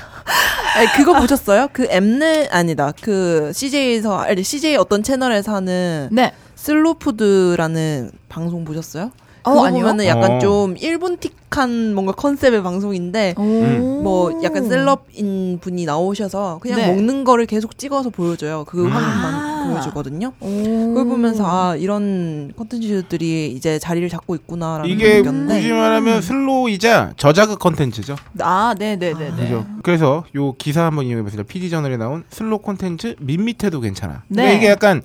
[0.76, 1.68] 아니, 그거 보셨어요?
[1.72, 2.92] 그 엠넷 아니다.
[3.02, 6.32] 그 CJ에서 아니 CJ 어떤 채널에서 하는 네.
[6.54, 9.10] 슬로푸드라는 방송 보셨어요?
[9.44, 9.80] 어, 그거 아니요.
[9.80, 10.38] 보면은 약간 어.
[10.38, 14.00] 좀 일본틱한 뭔가 컨셉의 방송인데 음.
[14.02, 16.86] 뭐 약간 celeb인 분이 나오셔서 그냥 네.
[16.88, 18.64] 먹는 거를 계속 찍어서 보여줘요.
[18.66, 18.90] 그 음.
[18.90, 19.68] 화면만 아.
[19.68, 20.32] 보여주거든요.
[20.40, 27.14] 그걸 보면서 아 이런 컨텐츠들이 이제 자리를 잡고 있구나라는 걸 이게 느꼈는데 굳이 말하면 slow이자
[27.16, 28.16] 저자극 컨텐츠죠.
[28.40, 29.42] 아, 네, 네, 네, 네.
[29.44, 29.66] 그죠.
[29.82, 31.42] 그래서 요 기사 한번 이용해 보세요.
[31.44, 34.22] PD 저널에 나온 slow 콘텐츠 밋밋해도 괜찮아.
[34.28, 34.56] 네.
[34.56, 35.02] 이게 약간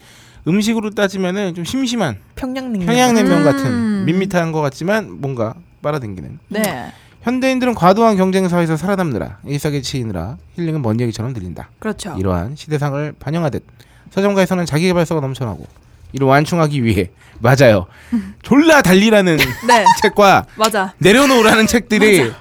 [0.48, 3.44] 음식으로 따지면은 좀 심심한 평양냉면 평양냉면 음.
[3.44, 6.40] 같은 밋밋한 것 같지만 뭔가 빨아당기는.
[6.50, 6.92] 네.
[7.24, 11.70] 현대인들은 과도한 경쟁 사회에서 살아남느라 일상에 치이느라 힐링은 먼 얘기처럼 들린다.
[11.80, 12.16] 그렇죠.
[12.18, 13.66] 이러한 시대상을 반영하듯
[14.12, 15.66] 서점가에서는 자기 개발서가 넘쳐나고
[16.14, 17.88] 이를 완충하기 위해 맞아요.
[18.44, 19.86] 졸라 달리라는 네.
[20.02, 20.94] 책과 맞아.
[21.00, 22.32] 내려놓으라는 책들이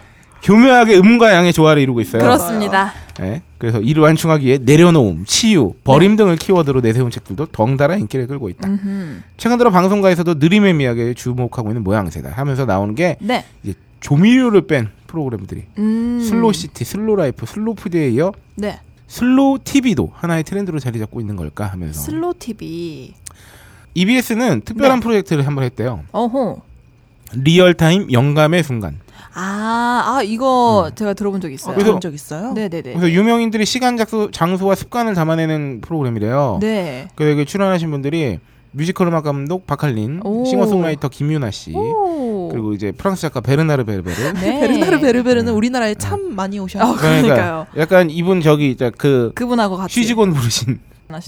[0.47, 2.23] 교묘하게 음과 양의 조화를 이루고 있어요.
[2.23, 2.93] 그렇습니다.
[3.19, 8.49] 네, 그래서 이를 완충하기 위해 내려놓음, 치유, 버림 등을 키워드로 내세운 책들도 덩달아 인기를 끌고
[8.51, 8.69] 있다.
[8.69, 9.23] 음흠.
[9.37, 13.45] 최근 들어 방송가에서도 느림의 미학에 주목하고 있는 모양새다 하면서 나오는 게 네.
[13.65, 16.21] 이제 조미료를 뺀 프로그램들이 음.
[16.23, 18.79] 슬로시티, 슬로라이프, 슬로푸드에 이어 네.
[19.09, 23.15] slow TV도 하나의 트렌드로 자리 잡고 있는 걸까 하면서 slow TV.
[23.95, 25.03] EBS는 특별한 네.
[25.03, 26.05] 프로젝트를 한번 했대요.
[26.13, 26.61] 어호.
[27.33, 29.01] real time 영감의 순간.
[29.39, 31.75] 아, 아 이거 제가 들어본 적 있어요.
[31.75, 31.75] 음.
[31.75, 32.53] 그래서- 그런 적 있어요?
[32.55, 32.95] 네, 네, 네.
[32.95, 36.59] 그래서 유명인들이 시간, 장소, 장소와 습관을 담아내는 프로그램이래요.
[36.63, 37.09] 네.
[37.15, 38.39] 그래서 여기 출연하신 분들이
[38.73, 40.45] 뮤지컬 음악 감독 박칼린, 오.
[40.47, 42.49] 싱어송라이터 김윤아 씨, 오.
[42.51, 44.33] 그리고 이제 프랑스 작가 베르나르 베르베르.
[44.35, 44.61] 네.
[44.61, 45.57] 베르나르 베르베르는 음.
[45.57, 46.83] 우리나라에 참 많이 오셔요.
[46.83, 47.23] 아, 그러니까요.
[47.23, 50.81] 그러니까 약간 이분 저기 이제 그 그분하고 같이 취직원 부르신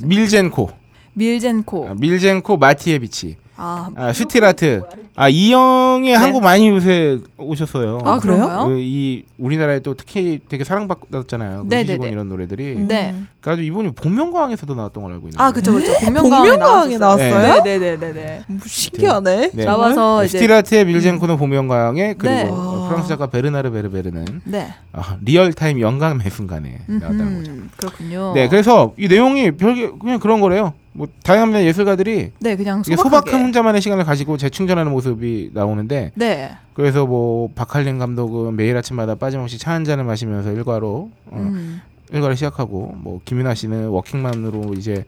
[0.03, 0.71] 밀젠코,
[1.15, 1.89] 밀젠코.
[1.91, 3.37] 아, 밀젠코 마티에비치.
[3.61, 4.83] 아, 아, 스틸하트.
[5.17, 7.99] 아, 이 형이 한국 많이 요새 오셨어요.
[8.05, 8.67] 아, 그래요?
[8.69, 11.63] 그, 이 우리나라에 또 특히 되게 사랑받았잖아요.
[11.63, 11.93] 그 네네네.
[11.95, 12.77] She's Gone 이런 노래들이.
[12.87, 13.17] 네.
[13.41, 15.43] 그래가지고 이분이 복면가왕에서도 나왔던 걸 알고 있는데.
[15.43, 15.93] 아, 그쵸, 그쵸.
[16.01, 17.63] 복면가왕에 나왔어요?
[17.65, 18.45] 네네네네.
[18.47, 19.51] 뭐 신기하네.
[19.53, 19.65] 네.
[19.65, 22.49] 나와서 이제 스틸하트의 밀젠코는 복면가왕에 그리고 네.
[22.49, 24.73] 어, 프랑스 작가 베르나르 베르베르는 네.
[24.93, 27.51] 아, 리얼타임 영감의 순간에 나왔다는 거죠.
[27.51, 28.33] 음, 그렇군요.
[28.35, 30.75] 네, 그래서 이 내용이 별게 그냥 그런 거래요.
[30.93, 33.03] 뭐 다양한 예술가들이 네, 그냥 소박하게.
[33.31, 36.51] 소박한 혼자만의 시간을 가지고 재충전하는 모습이 나오는데 네.
[36.75, 41.81] 그래서 뭐 박할린 감독은 매일 아침마다 빠짐없이 차 한 잔을 마시면서 일과로 어, 음.
[42.13, 45.05] 일과를 시작하고 뭐 김윤아 씨는 워킹맘으로 이제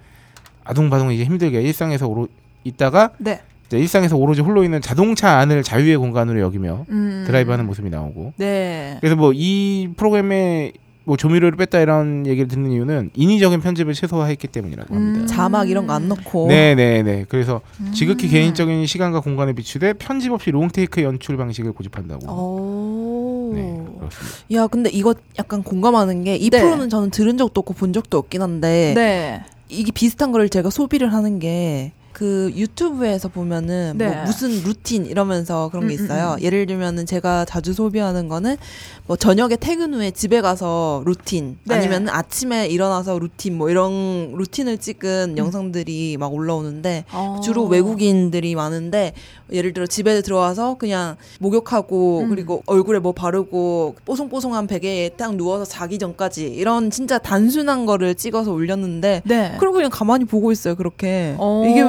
[0.64, 2.28] 아둥바둥 이제 힘들게 일상에서 오로
[2.62, 3.40] 있다가 네.
[3.66, 7.24] 이제 일상에서 오로지 홀로 있는 자동차 안을 자유의 공간으로 여기며 음.
[7.26, 8.98] 드라이브하는 모습이 나오고 네.
[9.00, 10.72] 그래서 뭐 이 프로그램에
[11.10, 15.20] 뭐 조미료를 뺐다 이런 얘기를 듣는 이유는 인위적인 편집을 최소화했기 때문이라고 합니다.
[15.22, 15.26] 음.
[15.26, 16.46] 자막 이런 거 안 넣고.
[16.46, 17.26] 네네네.
[17.28, 18.30] 그래서 지극히 음.
[18.30, 22.26] 개인적인 시간과 공간에 비추되 편집 없이 롱테이크 연출 방식을 고집한다고.
[22.32, 23.50] 오.
[23.52, 23.62] 네,
[23.98, 24.38] 그렇습니다.
[24.52, 26.62] 야, 근데 이거 약간 공감하는 게이 네.
[26.62, 29.42] 프로는 저는 들은 적도 없고 본 적도 없긴 한데 네.
[29.68, 31.90] 이게 비슷한 거를 제가 소비를 하는 게
[32.20, 34.06] 그 유튜브에서 보면은 네.
[34.06, 36.34] 뭐 무슨 루틴 이러면서 그런 게 음, 음, 있어요.
[36.34, 36.42] 음.
[36.42, 38.58] 예를 들면은 제가 자주 소비하는 거는
[39.06, 41.76] 뭐 저녁에 퇴근 후에 집에 가서 루틴 네.
[41.76, 44.78] 아니면 아침에 일어나서 루틴 뭐 이런 루틴을 음.
[44.78, 47.40] 찍은 영상들이 막 올라오는데 어.
[47.42, 49.14] 주로 외국인들이 많은데
[49.50, 52.28] 예를 들어 집에 들어와서 그냥 목욕하고 음.
[52.28, 58.52] 그리고 얼굴에 뭐 바르고 뽀송뽀송한 베개에 딱 누워서 자기 전까지 이런 진짜 단순한 거를 찍어서
[58.52, 59.56] 올렸는데 네.
[59.58, 61.64] 그리고 그냥 가만히 보고 있어요 그렇게 어.
[61.66, 61.80] 이게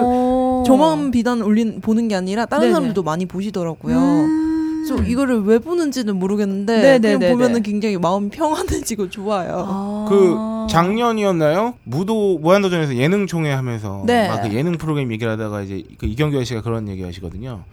[0.64, 2.74] 저만 비단 올린 보는 게 아니라 다른 네네.
[2.74, 3.98] 사람들도 많이 보시더라고요.
[3.98, 4.84] 음.
[4.88, 7.18] 그래서 이거를 왜 보는지는 모르겠는데 네네네네.
[7.20, 9.66] 그냥 보면은 굉장히 마음이 평안해지고 좋아요.
[9.68, 10.06] 아.
[10.10, 10.36] 그
[10.74, 11.76] 작년이었나요?
[11.84, 14.28] 무도 무한도전에서 예능 총회 하면서 네.
[14.28, 17.64] 막그 예능 프로그램 얘기를 하다가 이제 그 이경규 씨가 그런 얘기 하시거든요.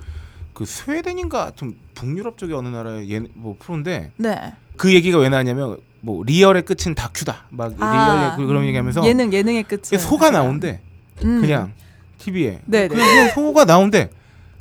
[0.53, 4.53] 그 스웨덴인가 좀 북유럽 쪽의 어느 나라의 예, 뭐 프로인데 네.
[4.77, 7.47] 그 얘기가 왜 나왔냐면 뭐 real의 끝은 다큐다.
[7.51, 8.37] 막 아.
[8.37, 10.81] 리얼의 그- 그런 얘기하면서 예능 예능의 이게 소가 나온대.
[11.25, 11.41] 음.
[11.41, 11.73] 그냥
[12.19, 12.61] TV에.
[12.67, 12.89] 네네.
[12.89, 14.11] 그냥, 그냥 소가 나온대.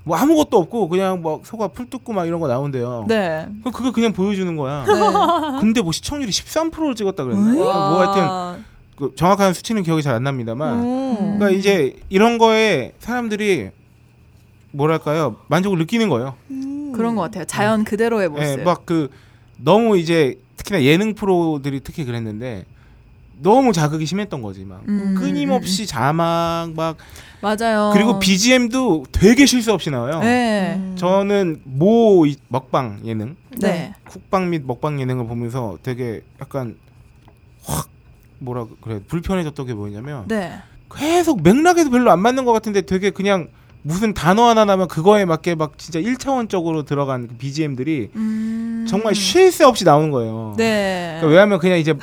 [0.04, 3.06] 뭐 아무것도 없고 그냥 막 소가 풀 뜯고 막 이런 거 나온대요.
[3.10, 3.46] 네.
[3.64, 4.86] 그 그거 그냥 보여주는 거야.
[4.86, 5.60] 네.
[5.60, 7.54] 근데 뭐 시청률이 13%를 찍었다 그랬나?
[7.54, 8.64] 뭐 하여튼
[8.96, 10.80] 그 정확한 수치는 기억이 잘 안 납니다만.
[10.80, 11.16] 음.
[11.38, 13.70] 그러니까 이제 이런 거에 사람들이
[14.72, 16.36] 뭐랄까요 만족을 느끼는 거예요.
[16.94, 17.46] 그런 것 같아요.
[17.46, 18.60] 자연 그대로의 모습.
[18.60, 19.10] 예, 막그
[19.58, 22.66] 너무 이제 특히나 예능 프로들이 특히 그랬는데
[23.40, 26.98] 너무 자극이 심했던 거지 막 음, 끊임없이 자막 막
[27.42, 27.92] 맞아요.
[27.94, 30.20] 그리고 BGM도 되게 실수 없이 나와요.
[30.22, 30.76] 네.
[30.78, 30.96] 음.
[30.98, 33.94] 저는 모 이- 먹방 예능, 네.
[34.10, 36.78] 쿡방 및 먹방 예능을 보면서 되게 약간
[37.64, 37.90] 확
[38.40, 40.54] 뭐라 그래 불편해졌던 게 뭐냐면 네.
[40.96, 43.50] 계속 맥락에도 별로 안 맞는 것 같은데 되게 그냥
[43.82, 48.86] 무슨 단어 하나 나면 그거에 맞게 막 진짜 일차원적으로 들어간 그 BGM들이 음.
[48.90, 50.56] 정말 쉴 새 없이 나오는 거예요.
[50.58, 51.18] 네.
[51.20, 52.02] 그러니까 왜냐하면 그냥 이제 뭐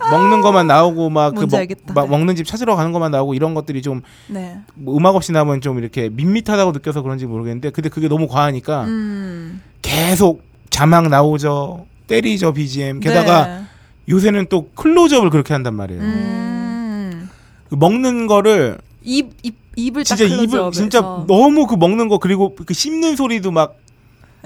[0.10, 1.94] 먹는 것만 나오고 막그 뭔지 알겠다.
[1.94, 4.58] 먹는 집 찾으러 가는 것만 나오고 이런 것들이 좀뭐 네.
[4.88, 9.62] 음악 없이 나오면 좀 이렇게 밋밋하다고 느껴서 그런지 모르겠는데 근데 그게 너무 과하니까 음.
[9.82, 13.62] 계속 자막 나오죠 때리죠 BGM 게다가 네.
[14.08, 17.28] 요새는 또 클로즈업을 그렇게 한단 말이에요 음.
[17.68, 20.72] 그 먹는 거를 입, 입, 입을 딱 진짜 입을.
[20.72, 23.76] 진짜 너무 그 먹는 거 그리고 그 씹는 소리도 막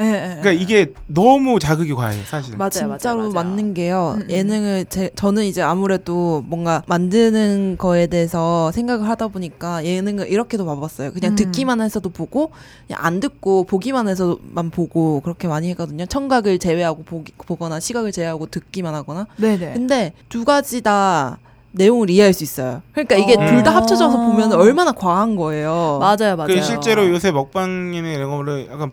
[0.00, 0.54] 예, 예, 그러니까 예.
[0.54, 2.56] 이게 너무 자극이 과해요 사실.
[2.56, 3.32] 맞아요, 진짜로 맞아요, 맞아요.
[3.32, 4.14] 맞는 게요.
[4.16, 4.30] 음, 음.
[4.30, 11.12] 예능을 제, 저는 이제 아무래도 뭔가 만드는 거에 대해서 생각을 하다 보니까 예능을 이렇게도 봐봤어요.
[11.12, 11.36] 그냥 음.
[11.36, 12.50] 듣기만 해서도 보고
[12.86, 16.06] 그냥 안 듣고 보기만 해서만 보고 그렇게 많이 했거든요.
[16.06, 19.26] 청각을 제외하고 보기, 보거나 시각을 제외하고 듣기만 하거나.
[19.36, 19.74] 네네.
[19.74, 21.38] 근데 두 가지 다
[21.72, 22.82] 내용을 이해할 수 있어요.
[22.92, 23.46] 그러니까 이게 어.
[23.46, 25.98] 둘다 합쳐져서 보면 얼마나 과한 거예요.
[26.00, 26.46] 맞아요, 맞아요.
[26.48, 28.90] 그 실제로 요새 먹방이나 이런 거를 약간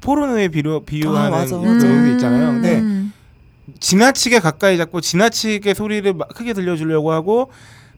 [0.00, 2.04] 포르노에 비유, 비유하는 아, 그런.
[2.06, 2.52] 게 있잖아요.
[2.52, 3.12] 근데 음.
[3.78, 7.50] 지나치게 가까이 잡고 지나치게 소리를 막 크게 들려주려고 하고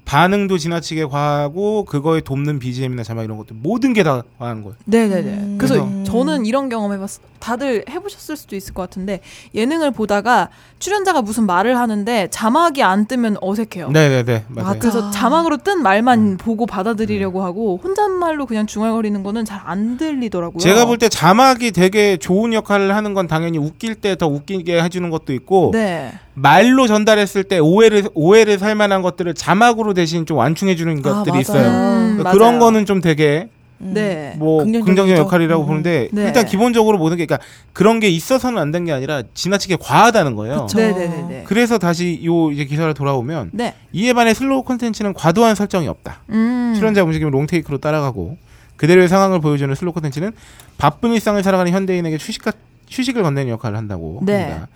[0.05, 4.75] 반응도 지나치게 과하고 그거에 돕는 BGM이나 자막 이런 것들 모든 게 다 과한 거예요.
[4.85, 5.31] 네네네.
[5.31, 5.59] 음.
[5.59, 9.21] 그래서 그래서- 저는 이런 경험 해봤, 다들 해보셨을 수도 있을 것 같은데
[9.55, 10.49] 예능을 보다가
[10.81, 13.91] 출연자가 무슨 말을 하는데 자막이 안 뜨면 어색해요.
[13.91, 14.67] 네네네 맞아요.
[14.67, 14.79] 맞아.
[14.81, 16.37] 그래서 자막으로 뜬 말만 음.
[16.37, 20.59] 보고 받아들이려고 하고 혼잣말로 그냥 중얼거리는 거는 잘 안 들리더라고요.
[20.59, 25.09] 제가 볼 때 자막이 되게 좋은 역할을 하는 건 당연히 웃길 때 더 웃기게 해주는
[25.11, 26.13] 것도 있고 네.
[26.35, 31.31] 말로 전달했을 때 오해를 오해를 살 만한 것들을 자막으로 대신 좀 완충해 주는 아, 것들이
[31.33, 31.41] 맞아요.
[31.41, 31.69] 있어요.
[31.69, 32.61] 음, 그러니까 그런 맞아요.
[32.61, 33.49] 거는 좀 되게
[33.81, 33.91] 음.
[33.95, 34.35] 네.
[34.39, 34.85] 뭐 긍정적이죠.
[34.87, 35.67] 긍정적 역할이라고 음.
[35.67, 36.25] 보는데 네.
[36.27, 40.67] 일단 기본적으로 모든 게 그러니까 그런 게 있어서는 안 된 게 아니라 지나치게 과하다는 거예요.
[40.67, 40.79] 그쵸.
[40.79, 41.45] 네네네.
[41.47, 43.75] 그래서 다시 요 이제 기사를 돌아오면 네.
[43.93, 46.21] 이에 반해 slow 콘텐츠는 과도한 설정이 없다.
[46.31, 46.73] 음.
[46.77, 48.39] 출연자 움직임을 롱테이크로 따라가고
[48.77, 50.33] 그대로의 상황을 보여주는 slow 콘텐츠는
[50.79, 52.43] 바쁜 일상을 살아가는 현대인에게 휴식
[52.89, 54.43] 휴식을 건네는 역할을 한다고 네.
[54.45, 54.69] 합니다.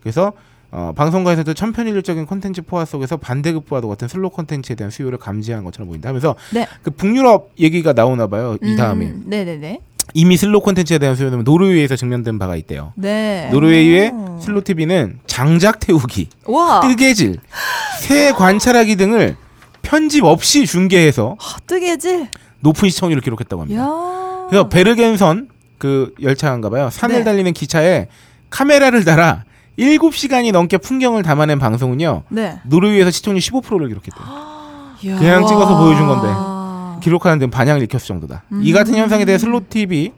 [0.00, 0.32] 그래서
[0.78, 6.10] 어, 방송가에서도 천편일률적인 콘텐츠 포화 속에서 반대급부와도 같은 slow 콘텐츠에 대한 수요를 감지한 것처럼 보인다
[6.10, 6.68] 하면서 네.
[6.82, 8.58] 그 북유럽 얘기가 나오나 봐요.
[8.62, 9.80] 이 다음에 음, 네네네.
[10.12, 12.92] 이미 slow 콘텐츠에 대한 수요는 노르웨이에서 증명된 바가 있대요.
[12.94, 13.48] 네.
[13.52, 14.12] 노르웨이의
[14.42, 17.38] slow TV는 장작 태우기, 와 뜨개질,
[18.00, 19.36] 새 관찰하기 등을
[19.80, 22.28] 편집 없이 중계해서 아, 뜨개질.
[22.60, 23.82] 높은 시청률을 기록했다고 합니다.
[23.82, 24.46] 야.
[24.50, 25.48] 그래서 베르겐선
[25.78, 26.90] 그 열차인가 봐요.
[26.92, 27.24] 산을 네.
[27.24, 28.08] 달리는 기차에
[28.50, 29.44] 카메라를 달아
[29.78, 32.22] 7시간이 넘게 풍경을 담아낸 방송은요.
[32.30, 32.58] 네.
[32.64, 34.56] 노르웨이에서 시청률 15%를 기록했대요.
[35.18, 36.98] 그냥 찍어서 보여준 건데 와.
[37.02, 38.44] 기록하는 데는 반향을 일으켰을 정도다.
[38.52, 38.60] 음.
[38.62, 40.12] 이 같은 현상에 대해 slow TV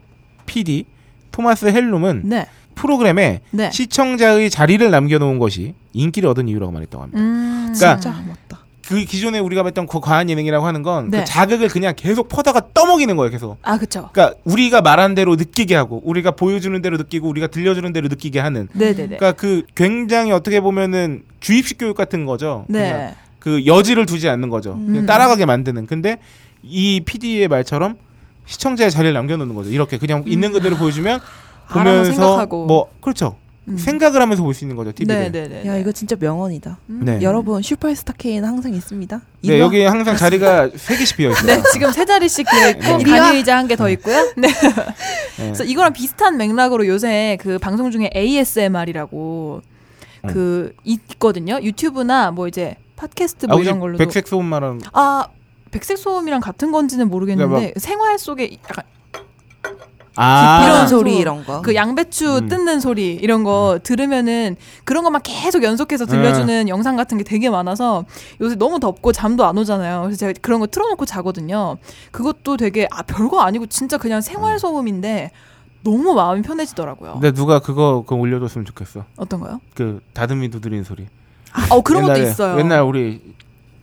[0.45, 0.85] PD
[1.31, 2.47] 토마스 헬룸은 네.
[2.75, 3.69] 프로그램에 네.
[3.71, 7.19] 시청자의 자리를 남겨놓은 것이 인기를 얻은 이유라고 말했다고 합니다.
[7.21, 7.73] 음.
[7.75, 8.65] 그러니까 진짜 맞다.
[8.89, 11.23] 그 기존에 우리가 봤던 그 과한 예능이라고 하는 건그 네.
[11.23, 13.29] 자극을 그냥 계속 퍼다가 떠먹이는 거예요.
[13.29, 13.59] 계속.
[13.61, 14.09] 아 그쵸.
[14.11, 18.67] 그러니까 우리가 말한 대로 느끼게 하고 우리가 보여주는 대로 느끼고 우리가 들려주는 대로 느끼게 하는.
[18.73, 19.17] 네 네 네.
[19.17, 22.65] 그러니까 그 굉장히 어떻게 보면은 주입식 교육 같은 거죠.
[22.67, 23.13] 네.
[23.37, 24.73] 그 여지를 두지 않는 거죠.
[24.73, 25.05] 음.
[25.05, 25.85] 따라가게 만드는.
[25.85, 26.17] 근데
[26.63, 27.95] 이 PD의 말처럼
[28.47, 29.69] 시청자의 자리를 남겨놓는 거죠.
[29.69, 31.19] 이렇게 그냥 있는 그대로 보여주면
[31.69, 32.47] 보면서.
[32.47, 33.35] 뭐 그렇죠.
[33.67, 33.77] 음.
[33.77, 34.91] 생각을 하면서 볼 수 있는 거죠.
[34.91, 35.31] TV를.
[35.31, 35.67] 네네네.
[35.67, 36.77] 야 이거 진짜 명언이다.
[36.89, 37.01] 음.
[37.05, 37.19] 네.
[37.21, 39.21] 여러분 슈퍼스타 K는 항상 있습니다.
[39.43, 39.59] 네, 와.
[39.59, 41.45] 여기 항상 자리가 세 개씩 비어 있어요.
[41.45, 43.03] 네, 지금 세 자리씩 비어 있고 네.
[43.03, 44.15] 간이 의자 한 개 더 있고요.
[44.37, 44.47] 네.
[44.47, 44.53] 네.
[45.37, 49.61] 그래서 이거랑 비슷한 맥락으로 요새 그 방송 중에 ASMR이라고
[50.27, 51.59] 그 있거든요.
[51.61, 55.27] 유튜브나 뭐 이제 팟캐스트 아, 뭐 혹시 이런 걸로도 백색 소음 말하는 아
[55.71, 58.83] 백색 소음이랑 같은 건지는 모르겠는데 그러니까 생활 속에 약간
[60.15, 61.61] 아, 이런 소- 소리 이런 거.
[61.61, 62.47] 그 양배추 음.
[62.49, 66.69] 뜯는 소리 이런 거 들으면은 그런 것만 계속 연속해서 들려주는 네.
[66.69, 68.05] 영상 같은 게 되게 많아서
[68.41, 70.01] 요새 너무 덥고 잠도 안 오잖아요.
[70.03, 71.77] 그래서 제가 그런 거 틀어놓고 자거든요.
[72.11, 75.31] 그것도 되게 아 별거 아니고 진짜 그냥 생활 소음인데
[75.83, 77.13] 너무 마음이 편해지더라고요.
[77.13, 79.05] 근데 누가 그거 그거 올려줬으면 좋겠어.
[79.15, 79.61] 어떤가요?
[79.75, 81.07] 그 다듬이 두드리는 소리.
[81.69, 82.59] 어 그런 것도 옛날에, 있어요.
[82.59, 83.21] 옛날 우리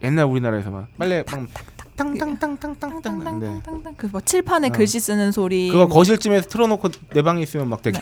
[0.03, 1.49] 옛날 우리나라에서 막 빨래 막탕
[1.97, 3.41] 탕탕탕탕탕탕.
[3.41, 3.61] 네.
[3.97, 4.73] 그뭐 칠판에 어.
[4.73, 8.01] 글씨 쓰는 소리 그거 거실쯤에서 틀어놓고 내 방에 있으면 막 되게.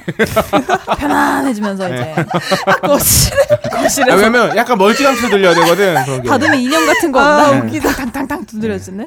[0.99, 1.95] 편안해지면서 네.
[2.15, 2.25] 이제
[2.83, 6.05] 거실에 아, 거실에서 왜냐면 약간 멀찌감치 들려야 되거든.
[6.05, 6.29] 그런 게.
[6.29, 7.65] 다듬이 인형 같은 거 아, 없나?
[7.65, 7.93] 웃기다.
[7.95, 9.07] 탕탕탕 두드려지는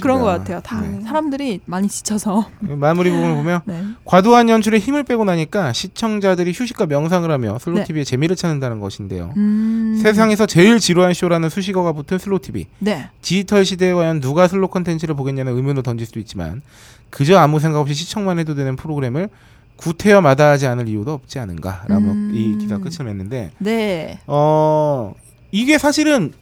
[0.00, 0.60] 그런 것 같아요.
[0.62, 1.00] 다 네.
[1.04, 2.48] 사람들이 많이 지쳐서.
[2.60, 3.82] 마무리 부분을 보면 네.
[4.04, 7.84] 과도한 연출에 힘을 빼고 나니까 시청자들이 휴식과 명상을 하며 슬로 네.
[7.84, 9.32] TV의 재미를 찾는다는 것인데요.
[9.36, 9.98] 음.
[10.02, 12.66] 세상에서 제일 지루한 쇼라는 수식어가 붙은 슬로 TV.
[12.78, 13.08] 네.
[13.22, 16.62] 디지털 시대에 과연 누가 슬로 콘텐츠를 보겠냐는 의문을 던질 수도 있지만
[17.10, 19.28] 그저 아무 생각 없이 시청만 해도 되는 프로그램을
[19.76, 22.32] 구태여 마다하지 않을 이유도 없지 않은가라고 음.
[22.34, 24.18] 이 기사 끝을 맺는데 네.
[24.26, 25.12] 어
[25.50, 26.32] 이게 사실은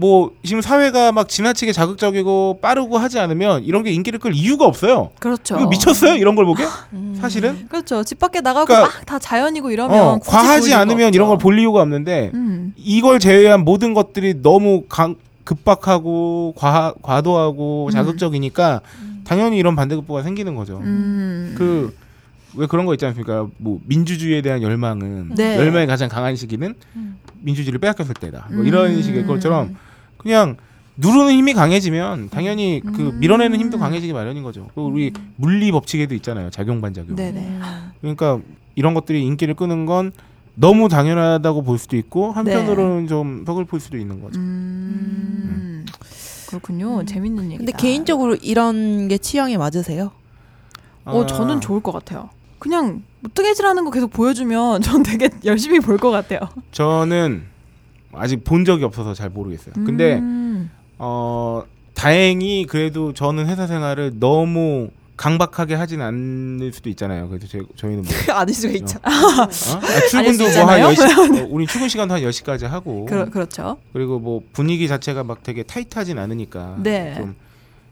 [0.00, 5.10] 뭐 지금 사회가 막 지나치게 자극적이고 빠르고 하지 않으면 이런 게 인기를 끌 이유가 없어요.
[5.18, 5.56] 그렇죠.
[5.68, 6.14] 미쳤어요?
[6.14, 6.64] 이런 걸 보게?
[6.92, 7.16] 음.
[7.20, 8.04] 사실은 그렇죠.
[8.04, 11.14] 집 밖에 나가고 그러니까- 막 다 자연이고 이러면 어, 과하지 않으면.
[11.14, 12.74] 이런 걸 볼 이유가 없는데 음.
[12.76, 15.16] 이걸 제외한 모든 것들이 너무 강,
[15.48, 18.82] 급박하고 과, 과도하고 자극적이니까
[19.24, 20.78] 당연히 이런 반대급부가 생기는 거죠.
[20.84, 21.54] 음.
[21.56, 23.48] 그왜 그런 거 있지 않습니까?
[23.56, 25.56] 뭐 민주주의에 대한 열망은 네.
[25.56, 26.74] 열망이 가장 강한 시기는
[27.40, 28.48] 민주주의를 빼앗겼을 때다.
[28.52, 29.00] 뭐 이런 음.
[29.00, 29.76] 식의 것처럼
[30.18, 30.56] 그냥
[30.98, 33.20] 누르는 힘이 강해지면 당연히 그 음.
[33.20, 34.68] 밀어내는 힘도 강해지기 마련인 거죠.
[34.74, 36.50] 그 우리 물리 법칙에도 있잖아요.
[36.50, 37.16] 작용 반작용.
[37.16, 37.58] 네네.
[38.02, 38.40] 그러니까
[38.74, 40.12] 이런 것들이 인기를 끄는 건
[40.60, 43.06] 너무 당연하다고 볼 수도 있고 한편으로는 네.
[43.08, 44.40] 좀 서글플 수도 있는 거죠.
[44.40, 45.86] 음.
[46.48, 47.04] 그렇군요.
[47.04, 47.58] 재밌는 얘기다.
[47.58, 50.10] 근데 개인적으로 이런 게 취향에 맞으세요?
[51.04, 52.30] 어 아, 저는 좋을 것 같아요.
[52.58, 56.40] 그냥 뭐 뜨개질하는 거 계속 보여주면 전 되게 열심히 볼 것 같아요.
[56.72, 57.44] 저는
[58.12, 59.74] 아직 본 적이 없어서 잘 모르겠어요.
[59.84, 60.70] 근데 음.
[60.98, 61.62] 어
[61.94, 64.88] 다행히 그래도 저는 회사 생활을 너무
[65.18, 67.28] 강박하게 하진 않을 수도 있잖아요.
[67.28, 68.98] 그래도 제, 저희는 뭐 아닐 수가 있죠.
[68.98, 69.10] 어?
[69.10, 69.48] 아,
[70.08, 70.88] 출근도 수뭐한 있잖아요.
[70.88, 73.76] 10시, 어, 우리 출근 시간도 한 10시까지 하고 그러, 그렇죠.
[73.92, 77.14] 그리고 뭐 분위기 자체가 막 되게 타이트하진 않으니까 네.
[77.16, 77.34] 좀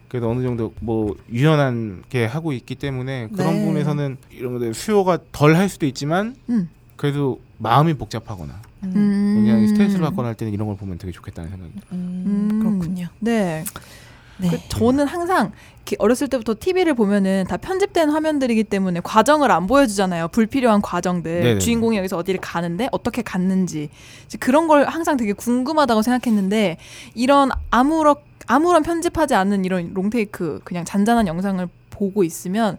[0.08, 3.60] 그래도 어느 정도 뭐 유연하게 하고 있기 때문에 그런 네.
[3.60, 6.68] 부분에서는 이런 것들 수요가 덜 할 수도 있지만 음.
[6.94, 9.32] 그래도 마음이 복잡하거나 음.
[9.36, 12.58] 굉장히 스트레스를 받거나 할 때는 이런 걸 보면 되게 좋겠다는 생각이 음, 음.
[12.60, 13.08] 그렇군요.
[13.18, 13.64] 네.
[14.38, 14.50] 네.
[14.50, 15.52] 그 저는 항상
[15.98, 20.28] 어렸을 때부터 TV를 보면은 다 편집된 화면들이기 때문에 과정을 안 보여주잖아요.
[20.28, 21.32] 불필요한 과정들.
[21.32, 21.58] 네네네.
[21.60, 23.88] 주인공이 여기서 어디를 가는데 어떻게 갔는지
[24.24, 26.78] 이제 그런 걸 항상 되게 궁금하다고 생각했는데
[27.14, 28.16] 이런 아무런
[28.48, 32.78] 아무런 편집하지 않는 이런 롱테이크 그냥 잔잔한 영상을 보고 있으면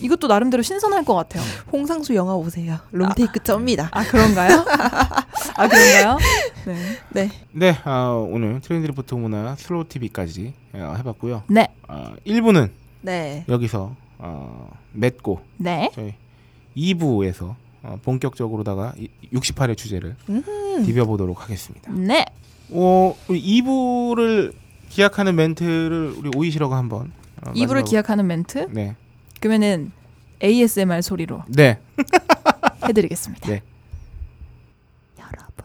[0.00, 1.42] 이것도 나름대로 신선할 것 같아요.
[1.72, 2.78] 홍상수 영화 보세요.
[2.92, 3.42] 롱테이크 아.
[3.42, 3.88] 쩝니다.
[3.92, 4.64] 아 그런가요?
[5.56, 6.18] 아 그런가요?
[6.66, 6.76] 네.
[7.10, 7.30] 네.
[7.52, 7.78] 네.
[7.84, 11.42] 어, 오늘 트렌드 리포트 문화 slow TV까지 아, 해봤고요.
[11.48, 11.68] 네.
[11.88, 12.70] 어, 1부는
[13.02, 13.44] 네.
[13.48, 15.90] 여기서 어, 맺고 네.
[15.94, 16.14] 저희
[16.76, 18.94] 2부에서 어, 본격적으로다가
[19.32, 20.84] 68의 주제를 음.
[20.86, 21.90] 디벼보도록 하겠습니다.
[21.92, 22.24] 네.
[22.70, 24.54] 어, 2부를
[24.88, 27.12] 기약하는 멘트를 우리 오이시러가 한번
[27.46, 28.68] 어, 입으로 기약하는 멘트.
[28.70, 28.96] 네.
[29.40, 29.92] 그러면은
[30.42, 31.44] ASMR 소리로.
[31.48, 31.80] 네.
[32.88, 33.48] 해드리겠습니다.
[33.48, 33.62] 네.
[35.18, 35.64] 여러분